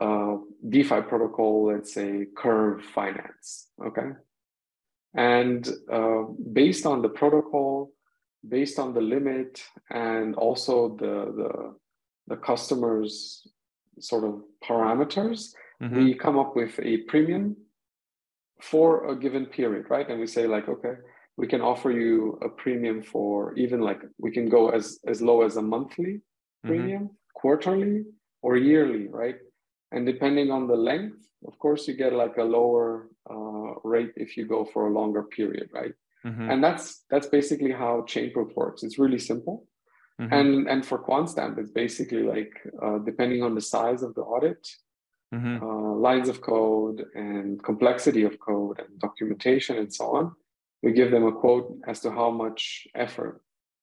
uh, 0.00 0.36
DeFi 0.68 1.02
protocol, 1.02 1.68
let's 1.72 1.92
say 1.92 2.26
Curve 2.36 2.84
Finance, 2.84 3.68
okay? 3.84 4.10
And 5.14 5.68
uh, 5.92 6.22
based 6.52 6.86
on 6.86 7.02
the 7.02 7.08
protocol, 7.08 7.92
based 8.46 8.78
on 8.78 8.94
the 8.94 9.00
limit, 9.00 9.62
and 9.90 10.34
also 10.34 10.96
the, 10.96 11.32
the, 11.36 11.74
the 12.28 12.36
customer's 12.36 13.46
sort 14.00 14.24
of 14.24 14.42
parameters, 14.62 15.52
mm-hmm. 15.82 15.96
we 15.96 16.14
come 16.14 16.38
up 16.38 16.54
with 16.54 16.78
a 16.82 16.98
premium 17.08 17.56
for 18.60 19.10
a 19.10 19.18
given 19.18 19.46
period, 19.46 19.86
right? 19.88 20.08
And 20.08 20.20
we 20.20 20.26
say 20.26 20.46
like, 20.46 20.68
okay, 20.68 20.94
we 21.36 21.46
can 21.46 21.60
offer 21.60 21.90
you 21.90 22.38
a 22.42 22.48
premium 22.48 23.02
for 23.02 23.54
even 23.54 23.80
like 23.80 24.00
we 24.18 24.30
can 24.30 24.48
go 24.48 24.70
as 24.70 24.98
as 25.06 25.22
low 25.22 25.42
as 25.42 25.56
a 25.56 25.62
monthly 25.62 26.14
mm-hmm. 26.14 26.68
premium, 26.68 27.02
mm-hmm. 27.04 27.14
quarterly, 27.34 28.04
or 28.42 28.56
yearly, 28.56 29.08
right? 29.08 29.36
And 29.92 30.06
depending 30.06 30.50
on 30.50 30.66
the 30.66 30.76
length, 30.76 31.16
of 31.46 31.58
course, 31.58 31.88
you 31.88 31.94
get 31.94 32.12
like 32.12 32.36
a 32.36 32.44
lower 32.44 33.08
uh, 33.30 33.74
rate 33.84 34.12
if 34.16 34.36
you 34.36 34.46
go 34.46 34.64
for 34.64 34.88
a 34.88 34.92
longer 34.92 35.22
period, 35.22 35.70
right? 35.72 35.94
Mm-hmm. 36.26 36.50
And 36.50 36.64
that's 36.64 37.04
that's 37.10 37.28
basically 37.28 37.72
how 37.72 38.04
Chainproof 38.06 38.54
works. 38.54 38.82
It's 38.82 38.98
really 38.98 39.18
simple. 39.18 39.66
Mm-hmm. 40.20 40.32
And 40.32 40.68
and 40.68 40.86
for 40.86 40.98
QuantStamp, 40.98 41.58
it's 41.58 41.70
basically 41.70 42.22
like 42.22 42.52
uh, 42.82 42.98
depending 42.98 43.42
on 43.42 43.54
the 43.54 43.60
size 43.60 44.02
of 44.02 44.14
the 44.14 44.22
audit, 44.22 44.68
mm-hmm. 45.32 45.62
uh, 45.62 45.94
lines 45.94 46.28
of 46.28 46.40
code 46.40 47.04
and 47.14 47.62
complexity 47.62 48.24
of 48.24 48.38
code 48.40 48.80
and 48.80 48.98
documentation 48.98 49.76
and 49.76 49.94
so 49.94 50.16
on, 50.16 50.32
we 50.82 50.92
give 50.92 51.10
them 51.10 51.24
a 51.24 51.32
quote 51.32 51.78
as 51.86 52.00
to 52.00 52.10
how 52.10 52.30
much 52.30 52.86
effort 52.94 53.40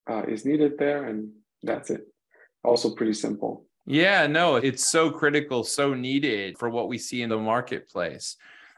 uh, 0.10 0.24
is 0.28 0.46
needed 0.46 0.78
there, 0.78 1.06
and 1.06 1.32
that's 1.64 1.90
it. 1.90 2.08
Also 2.64 2.94
pretty 2.94 3.14
simple. 3.14 3.66
Yeah, 3.86 4.26
no, 4.26 4.56
it's 4.56 4.84
so 4.84 5.12
critical, 5.12 5.64
so 5.64 5.94
needed 5.94 6.58
for 6.58 6.70
what 6.70 6.88
we 6.88 6.98
see 6.98 7.22
in 7.22 7.30
the 7.30 7.38
marketplace. 7.38 8.36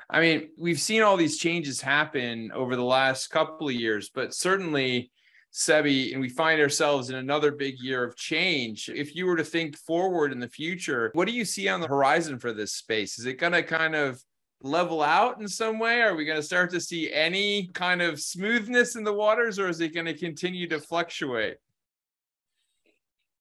I 0.09 0.19
mean, 0.19 0.49
we've 0.57 0.79
seen 0.79 1.01
all 1.01 1.15
these 1.15 1.37
changes 1.37 1.79
happen 1.79 2.51
over 2.53 2.75
the 2.75 2.83
last 2.83 3.27
couple 3.27 3.69
of 3.69 3.73
years, 3.73 4.09
but 4.09 4.33
certainly, 4.33 5.11
Sebi, 5.53 6.11
and 6.11 6.19
we 6.19 6.29
find 6.29 6.59
ourselves 6.61 7.09
in 7.09 7.15
another 7.15 7.51
big 7.51 7.79
year 7.79 8.03
of 8.03 8.17
change. 8.17 8.89
If 8.89 9.15
you 9.15 9.25
were 9.25 9.37
to 9.37 9.45
think 9.45 9.77
forward 9.77 10.33
in 10.33 10.39
the 10.39 10.49
future, 10.49 11.11
what 11.13 11.27
do 11.27 11.33
you 11.33 11.45
see 11.45 11.69
on 11.69 11.79
the 11.79 11.87
horizon 11.87 12.37
for 12.37 12.51
this 12.51 12.73
space? 12.73 13.17
Is 13.17 13.25
it 13.25 13.39
going 13.39 13.53
to 13.53 13.63
kind 13.63 13.95
of 13.95 14.21
level 14.61 15.01
out 15.01 15.39
in 15.39 15.47
some 15.47 15.79
way? 15.79 16.01
Are 16.01 16.15
we 16.15 16.25
going 16.25 16.39
to 16.39 16.43
start 16.43 16.69
to 16.71 16.81
see 16.81 17.13
any 17.13 17.67
kind 17.73 18.01
of 18.01 18.19
smoothness 18.19 18.97
in 18.97 19.05
the 19.05 19.13
waters, 19.13 19.57
or 19.57 19.69
is 19.69 19.79
it 19.79 19.93
going 19.93 20.05
to 20.05 20.17
continue 20.17 20.67
to 20.67 20.79
fluctuate? 20.79 21.57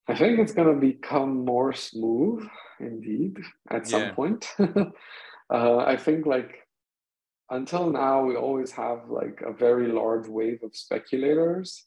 I 0.08 0.14
think 0.14 0.38
it's 0.38 0.52
going 0.52 0.72
to 0.72 0.80
become 0.80 1.44
more 1.44 1.72
smooth 1.72 2.46
indeed 2.78 3.38
at 3.70 3.86
some 3.86 4.02
yeah. 4.02 4.12
point. 4.12 4.48
uh, 4.58 5.78
I 5.78 5.96
think 5.96 6.26
like 6.26 6.66
until 7.50 7.90
now, 7.90 8.24
we 8.24 8.36
always 8.36 8.72
have 8.72 9.08
like 9.08 9.40
a 9.46 9.52
very 9.52 9.88
large 9.88 10.26
wave 10.28 10.62
of 10.62 10.76
speculators 10.76 11.84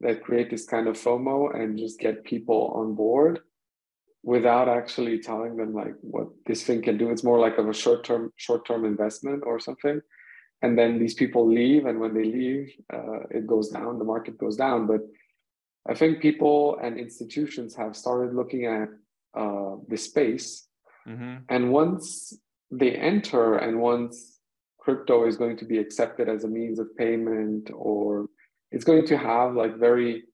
that 0.00 0.24
create 0.24 0.50
this 0.50 0.66
kind 0.66 0.88
of 0.88 0.96
FOMO 0.96 1.54
and 1.54 1.78
just 1.78 1.98
get 1.98 2.24
people 2.24 2.72
on 2.74 2.94
board 2.94 3.40
without 4.22 4.68
actually 4.68 5.18
telling 5.18 5.56
them 5.56 5.74
like 5.74 5.94
what 6.00 6.28
this 6.46 6.62
thing 6.62 6.80
can 6.80 6.96
do. 6.96 7.10
It's 7.10 7.24
more 7.24 7.38
like 7.38 7.58
of 7.58 7.68
a 7.68 7.74
short-term 7.74 8.32
short-term 8.36 8.84
investment 8.84 9.42
or 9.46 9.60
something. 9.60 10.00
And 10.62 10.78
then 10.78 10.98
these 10.98 11.12
people 11.12 11.46
leave, 11.46 11.84
and 11.84 12.00
when 12.00 12.14
they 12.14 12.24
leave, 12.24 12.72
uh, 12.90 13.20
it 13.30 13.46
goes 13.46 13.68
down. 13.68 13.98
The 13.98 14.04
market 14.04 14.38
goes 14.38 14.56
down, 14.56 14.86
but 14.86 15.00
I 15.88 15.94
think 15.94 16.20
people 16.20 16.78
and 16.82 16.98
institutions 16.98 17.74
have 17.76 17.96
started 17.96 18.34
looking 18.34 18.66
at 18.66 18.88
uh, 19.36 19.76
the 19.88 19.96
space. 19.96 20.66
Mm-hmm. 21.06 21.36
And 21.48 21.72
once 21.72 22.32
they 22.70 22.92
enter 22.92 23.56
and 23.56 23.80
once 23.80 24.38
crypto 24.78 25.26
is 25.26 25.36
going 25.36 25.56
to 25.58 25.64
be 25.64 25.78
accepted 25.78 26.28
as 26.28 26.44
a 26.44 26.48
means 26.48 26.78
of 26.78 26.96
payment 26.96 27.70
or 27.74 28.26
it's 28.70 28.84
going 28.84 29.06
to 29.06 29.16
have 29.16 29.54
like 29.54 29.76
very 29.76 30.24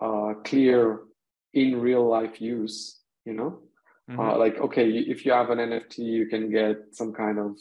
uh, 0.00 0.34
clear 0.44 1.00
in 1.52 1.80
real 1.80 2.08
life 2.08 2.40
use, 2.40 3.00
you 3.24 3.34
know? 3.34 3.58
Mm-hmm. 4.10 4.20
Uh, 4.20 4.36
like, 4.38 4.58
okay, 4.58 4.88
if 4.88 5.24
you 5.24 5.32
have 5.32 5.50
an 5.50 5.58
NFT, 5.58 5.98
you 5.98 6.26
can 6.26 6.50
get 6.50 6.76
some 6.92 7.12
kind 7.12 7.38
of 7.38 7.56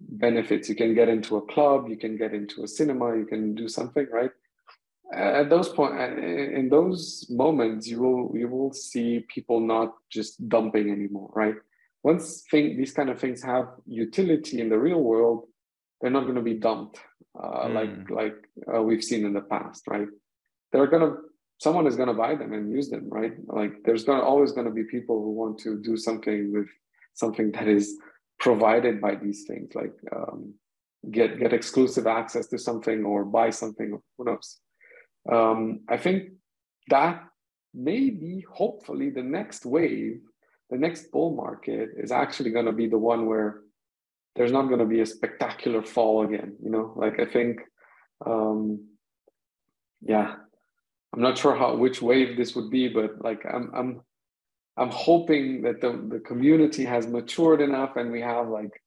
benefits. 0.00 0.68
You 0.68 0.74
can 0.74 0.94
get 0.94 1.08
into 1.08 1.36
a 1.36 1.42
club, 1.42 1.88
you 1.88 1.96
can 1.96 2.16
get 2.16 2.32
into 2.32 2.62
a 2.62 2.68
cinema, 2.68 3.16
you 3.16 3.26
can 3.26 3.54
do 3.54 3.68
something, 3.68 4.06
right? 4.12 4.30
At 5.14 5.48
those 5.48 5.70
point, 5.70 5.98
in 5.98 6.68
those 6.68 7.26
moments, 7.30 7.86
you 7.86 8.00
will 8.00 8.36
you 8.36 8.48
will 8.48 8.72
see 8.72 9.20
people 9.20 9.60
not 9.60 9.94
just 10.10 10.48
dumping 10.48 10.90
anymore, 10.90 11.30
right? 11.34 11.54
Once 12.02 12.44
thing, 12.50 12.76
these 12.76 12.92
kind 12.92 13.08
of 13.08 13.18
things 13.18 13.42
have 13.42 13.68
utility 13.86 14.60
in 14.60 14.68
the 14.68 14.78
real 14.78 15.00
world, 15.00 15.46
they're 16.00 16.10
not 16.10 16.24
going 16.24 16.34
to 16.36 16.42
be 16.42 16.54
dumped 16.54 17.00
uh, 17.42 17.66
mm. 17.66 17.74
like 17.74 18.10
like 18.10 18.36
uh, 18.74 18.82
we've 18.82 19.04
seen 19.04 19.24
in 19.24 19.32
the 19.32 19.40
past, 19.40 19.86
right? 19.88 20.08
They're 20.72 20.86
going 20.86 21.02
to 21.02 21.16
someone 21.58 21.86
is 21.86 21.96
going 21.96 22.08
to 22.08 22.14
buy 22.14 22.34
them 22.34 22.52
and 22.52 22.70
use 22.70 22.88
them, 22.88 23.08
right? 23.08 23.32
Like 23.46 23.82
there's 23.84 24.04
going 24.04 24.20
always 24.20 24.52
going 24.52 24.66
to 24.66 24.72
be 24.72 24.84
people 24.84 25.22
who 25.22 25.32
want 25.32 25.58
to 25.60 25.80
do 25.80 25.96
something 25.96 26.52
with 26.52 26.68
something 27.14 27.50
that 27.52 27.66
is 27.66 27.96
provided 28.38 29.00
by 29.00 29.16
these 29.16 29.44
things, 29.46 29.74
like 29.74 29.94
um, 30.14 30.54
get 31.10 31.38
get 31.38 31.52
exclusive 31.52 32.06
access 32.06 32.46
to 32.48 32.58
something 32.58 33.04
or 33.04 33.24
buy 33.24 33.50
something. 33.50 33.98
Who 34.16 34.24
knows? 34.24 34.58
Um, 35.30 35.80
I 35.88 35.96
think 35.96 36.30
that 36.88 37.24
maybe, 37.74 38.44
hopefully, 38.50 39.10
the 39.10 39.22
next 39.22 39.66
wave, 39.66 40.20
the 40.70 40.78
next 40.78 41.10
bull 41.12 41.34
market 41.34 41.90
is 41.96 42.12
actually 42.12 42.50
going 42.50 42.66
to 42.66 42.72
be 42.72 42.88
the 42.88 42.98
one 42.98 43.26
where 43.26 43.60
there's 44.36 44.52
not 44.52 44.68
going 44.68 44.78
to 44.78 44.86
be 44.86 45.00
a 45.00 45.06
spectacular 45.06 45.82
fall 45.82 46.24
again. 46.24 46.56
You 46.62 46.70
know, 46.70 46.92
like 46.96 47.18
I 47.20 47.26
think, 47.26 47.60
um, 48.24 48.86
yeah, 50.00 50.36
I'm 51.12 51.20
not 51.20 51.38
sure 51.38 51.56
how 51.56 51.74
which 51.76 52.00
wave 52.00 52.36
this 52.36 52.54
would 52.54 52.70
be, 52.70 52.88
but 52.88 53.20
like 53.22 53.44
I'm 53.44 53.70
I'm 53.74 54.00
I'm 54.76 54.90
hoping 54.90 55.62
that 55.62 55.80
the, 55.80 56.00
the 56.08 56.20
community 56.20 56.84
has 56.84 57.08
matured 57.08 57.60
enough 57.60 57.96
and 57.96 58.12
we 58.12 58.20
have 58.20 58.48
like 58.48 58.80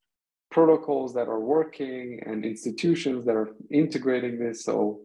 protocols 0.50 1.14
that 1.16 1.28
are 1.28 1.40
working 1.40 2.22
and 2.26 2.46
institutions 2.46 3.26
that 3.26 3.36
are 3.36 3.50
integrating 3.70 4.40
this. 4.40 4.64
So 4.64 5.02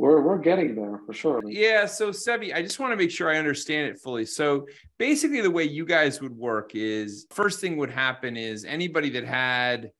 we're 0.00 0.22
we're 0.22 0.38
getting 0.38 0.74
there 0.74 0.98
for 1.04 1.12
sure. 1.12 1.42
Yeah. 1.46 1.84
So 1.84 2.10
Sebi, 2.10 2.54
I 2.54 2.62
just 2.62 2.80
want 2.80 2.92
to 2.92 2.96
make 2.96 3.10
sure 3.10 3.30
I 3.30 3.36
understand 3.36 3.88
it 3.88 3.98
fully. 3.98 4.24
So 4.24 4.66
basically, 4.98 5.42
the 5.42 5.50
way 5.50 5.64
you 5.64 5.84
guys 5.84 6.22
would 6.22 6.34
work 6.34 6.70
is 6.74 7.26
first 7.30 7.60
thing 7.60 7.76
would 7.76 7.90
happen 7.90 8.34
is 8.34 8.64
anybody 8.64 9.10
that 9.10 9.24
had 9.24 9.90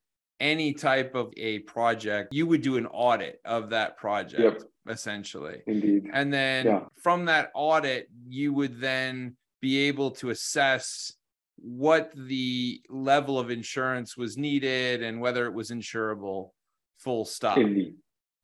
any 0.40 0.72
type 0.72 1.14
of 1.14 1.34
a 1.36 1.58
project, 1.60 2.32
you 2.32 2.46
would 2.46 2.62
do 2.62 2.78
an 2.78 2.86
audit 2.86 3.42
of 3.44 3.68
that 3.70 3.98
project, 3.98 4.40
yep. 4.40 4.62
essentially. 4.88 5.60
Indeed. 5.66 6.08
And 6.14 6.32
then 6.32 6.64
yeah. 6.64 6.80
from 7.02 7.26
that 7.26 7.50
audit, 7.54 8.08
you 8.26 8.54
would 8.54 8.80
then 8.80 9.36
be 9.60 9.88
able 9.88 10.12
to 10.12 10.30
assess 10.30 11.12
what 11.56 12.10
the 12.16 12.80
level 12.88 13.38
of 13.38 13.50
insurance 13.50 14.16
was 14.16 14.38
needed 14.38 15.02
and 15.02 15.20
whether 15.20 15.44
it 15.44 15.52
was 15.52 15.70
insurable 15.70 16.52
full 16.96 17.26
stop 17.26 17.58
Indeed. 17.58 17.96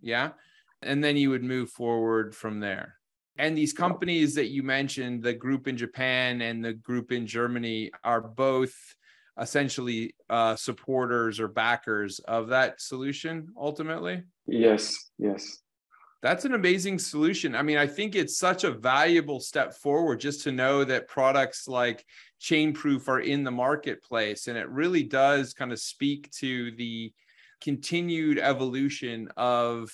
yeah 0.03 0.31
and 0.83 1.03
then 1.03 1.17
you 1.17 1.31
would 1.31 1.45
move 1.45 1.71
forward 1.71 2.35
from 2.35 2.61
there 2.61 2.97
and 3.39 3.57
these 3.57 3.73
companies 3.73 4.35
that 4.35 4.49
you 4.49 4.63
mentioned 4.63 5.23
the 5.23 5.33
group 5.33 5.69
in 5.69 5.77
japan 5.77 6.41
and 6.43 6.65
the 6.65 6.73
group 6.73 7.13
in 7.13 7.27
germany 7.27 7.91
are 8.05 8.21
both 8.21 8.75
essentially 9.39 10.15
uh, 10.31 10.57
supporters 10.57 11.39
or 11.39 11.49
backers 11.49 12.19
of 12.21 12.49
that 12.49 12.81
solution 12.81 13.49
ultimately 13.57 14.23
yes 14.47 15.11
yes 15.19 15.59
that's 16.23 16.45
an 16.45 16.55
amazing 16.55 16.99
solution. 16.99 17.55
I 17.55 17.63
mean, 17.63 17.77
I 17.77 17.87
think 17.87 18.17
it's 18.17 18.39
such 18.39 18.65
a 18.65 18.73
valuable 18.73 19.39
step 19.39 19.75
forward 19.75 20.19
just 20.19 20.43
to 20.43 20.51
know 20.51 20.83
that 20.83 21.07
products 21.07 21.69
like 21.69 22.05
Chainproof 22.41 23.07
are 23.07 23.21
in 23.21 23.45
the 23.45 23.51
marketplace. 23.51 24.49
And 24.49 24.59
it 24.59 24.69
really 24.69 25.03
does 25.03 25.53
kind 25.53 25.73
of 25.73 25.79
speak 25.79 26.31
to 26.39 26.73
the 26.73 27.13
continued 27.61 28.39
evolution 28.39 29.29
of 29.37 29.91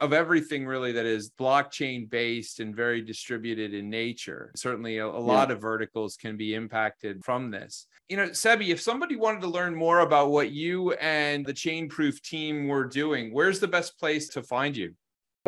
of 0.00 0.12
everything 0.12 0.66
really 0.66 0.92
that 0.92 1.06
is 1.06 1.30
blockchain 1.30 2.08
based 2.08 2.60
and 2.60 2.74
very 2.74 3.02
distributed 3.02 3.74
in 3.74 3.90
nature. 3.90 4.52
Certainly, 4.56 4.98
a, 4.98 5.06
a 5.06 5.08
lot 5.08 5.50
of 5.50 5.60
verticals 5.60 6.16
can 6.16 6.36
be 6.36 6.54
impacted 6.54 7.24
from 7.24 7.50
this. 7.50 7.86
You 8.08 8.16
know, 8.16 8.28
Sebi, 8.28 8.68
if 8.68 8.80
somebody 8.80 9.16
wanted 9.16 9.42
to 9.42 9.48
learn 9.48 9.74
more 9.74 10.00
about 10.00 10.30
what 10.30 10.50
you 10.50 10.92
and 10.92 11.44
the 11.44 11.52
Chainproof 11.52 12.22
team 12.22 12.68
were 12.68 12.84
doing, 12.84 13.32
where's 13.32 13.60
the 13.60 13.68
best 13.68 13.98
place 13.98 14.28
to 14.30 14.42
find 14.42 14.76
you? 14.76 14.94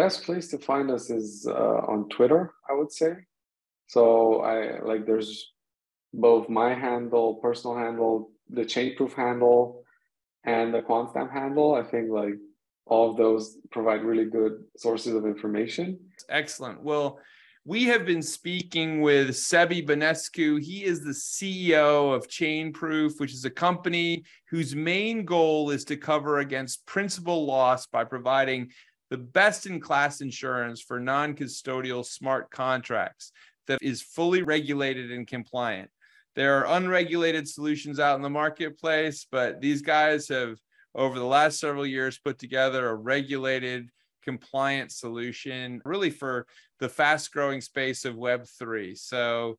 best 0.01 0.25
place 0.25 0.49
to 0.49 0.59
find 0.59 0.91
us 0.91 1.11
is 1.11 1.47
uh, 1.47 1.81
on 1.93 2.09
Twitter, 2.09 2.55
I 2.69 2.73
would 2.73 2.91
say. 2.91 3.13
So 3.89 4.41
I 4.41 4.81
like 4.81 5.05
there's 5.05 5.53
both 6.15 6.49
my 6.49 6.75
handle, 6.75 7.35
personal 7.35 7.77
handle, 7.77 8.31
the 8.49 8.63
Chainproof 8.63 9.13
handle, 9.13 9.85
and 10.45 10.73
the 10.73 10.81
QuantStamp 10.81 11.31
handle. 11.33 11.75
I 11.75 11.83
think 11.83 12.11
like 12.11 12.39
all 12.87 13.11
of 13.11 13.17
those 13.17 13.59
provide 13.71 14.03
really 14.03 14.25
good 14.25 14.65
sources 14.77 15.15
of 15.15 15.25
information. 15.27 15.99
Excellent. 16.29 16.83
Well, 16.83 17.19
we 17.65 17.85
have 17.85 18.07
been 18.07 18.23
speaking 18.23 19.03
with 19.03 19.31
Sebi 19.31 19.87
Banescu. 19.87 20.61
He 20.63 20.85
is 20.85 21.05
the 21.05 21.11
CEO 21.11 22.15
of 22.15 22.27
Chainproof, 22.27 23.21
which 23.21 23.35
is 23.35 23.45
a 23.45 23.51
company 23.51 24.25
whose 24.49 24.75
main 24.75 25.25
goal 25.25 25.71
is 25.71 25.85
to 25.85 25.97
cover 25.97 26.39
against 26.39 26.87
principal 26.87 27.45
loss 27.45 27.87
by 27.87 28.05
providing 28.05 28.71
the 29.11 29.19
best 29.19 29.67
in 29.67 29.79
class 29.79 30.21
insurance 30.21 30.81
for 30.81 30.99
non 30.99 31.35
custodial 31.35 32.05
smart 32.05 32.51
contracts 32.51 33.33
that 33.67 33.83
is 33.83 34.01
fully 34.01 34.43
regulated 34.43 35.13
and 35.13 35.27
compliant. 35.27 35.91
There 36.37 36.57
are 36.59 36.77
unregulated 36.77 37.49
solutions 37.49 38.01
out 38.01 38.17
in 38.17 38.23
the 38.23 38.31
marketplace, 38.31 39.27
but 39.31 39.61
these 39.61 39.83
guys 39.83 40.29
have, 40.29 40.57
over 40.95 41.19
the 41.19 41.25
last 41.25 41.61
several 41.61 41.87
years, 41.87 42.19
put 42.19 42.39
together 42.39 42.89
a 42.89 42.95
regulated, 42.95 43.89
compliant 44.23 44.93
solution 44.93 45.81
really 45.85 46.11
for 46.11 46.47
the 46.79 46.89
fast 46.89 47.33
growing 47.33 47.61
space 47.61 48.05
of 48.05 48.17
Web3. 48.17 48.97
So 48.99 49.59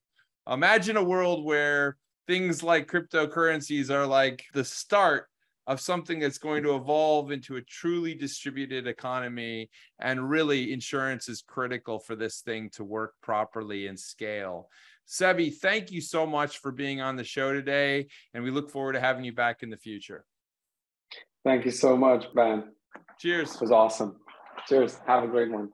imagine 0.50 0.98
a 0.98 1.04
world 1.04 1.44
where 1.44 1.98
things 2.28 2.64
like 2.64 2.90
cryptocurrencies 2.90 3.90
are 3.90 4.06
like 4.06 4.44
the 4.54 4.64
start 4.64 5.28
of 5.68 5.80
something 5.80 6.20
that's 6.20 6.38
going 6.38 6.64
to 6.64 6.76
evolve 6.76 7.32
into 7.32 7.56
a 7.56 7.62
truly 7.62 8.16
distributed 8.16 8.88
economy. 8.88 9.70
And 10.00 10.30
really, 10.30 10.74
insurance 10.74 11.30
is 11.30 11.44
critical 11.46 12.00
for 12.00 12.16
this 12.16 12.42
thing 12.42 12.70
to 12.74 12.84
work 12.84 13.14
properly 13.22 13.88
and 13.88 14.00
scale. 14.00 14.70
Sebi, 15.08 15.54
thank 15.54 15.92
you 15.92 16.02
so 16.02 16.26
much 16.26 16.60
for 16.60 16.72
being 16.72 17.02
on 17.02 17.16
the 17.16 17.24
show 17.24 17.54
today. 17.54 18.08
And 18.34 18.44
we 18.44 18.52
look 18.52 18.70
forward 18.70 18.94
to 18.94 19.02
having 19.02 19.24
you 19.24 19.34
back 19.34 19.62
in 19.62 19.70
the 19.70 19.78
future. 19.78 20.26
Thank 21.44 21.66
you 21.66 21.72
so 21.72 21.98
much, 21.98 22.26
Ben. 22.36 22.72
Cheers. 23.20 23.56
It 23.56 23.62
was 23.62 23.72
awesome. 23.72 24.18
Cheers. 24.68 25.00
Have 25.08 25.24
a 25.24 25.28
great 25.28 25.52
one. 25.52 25.70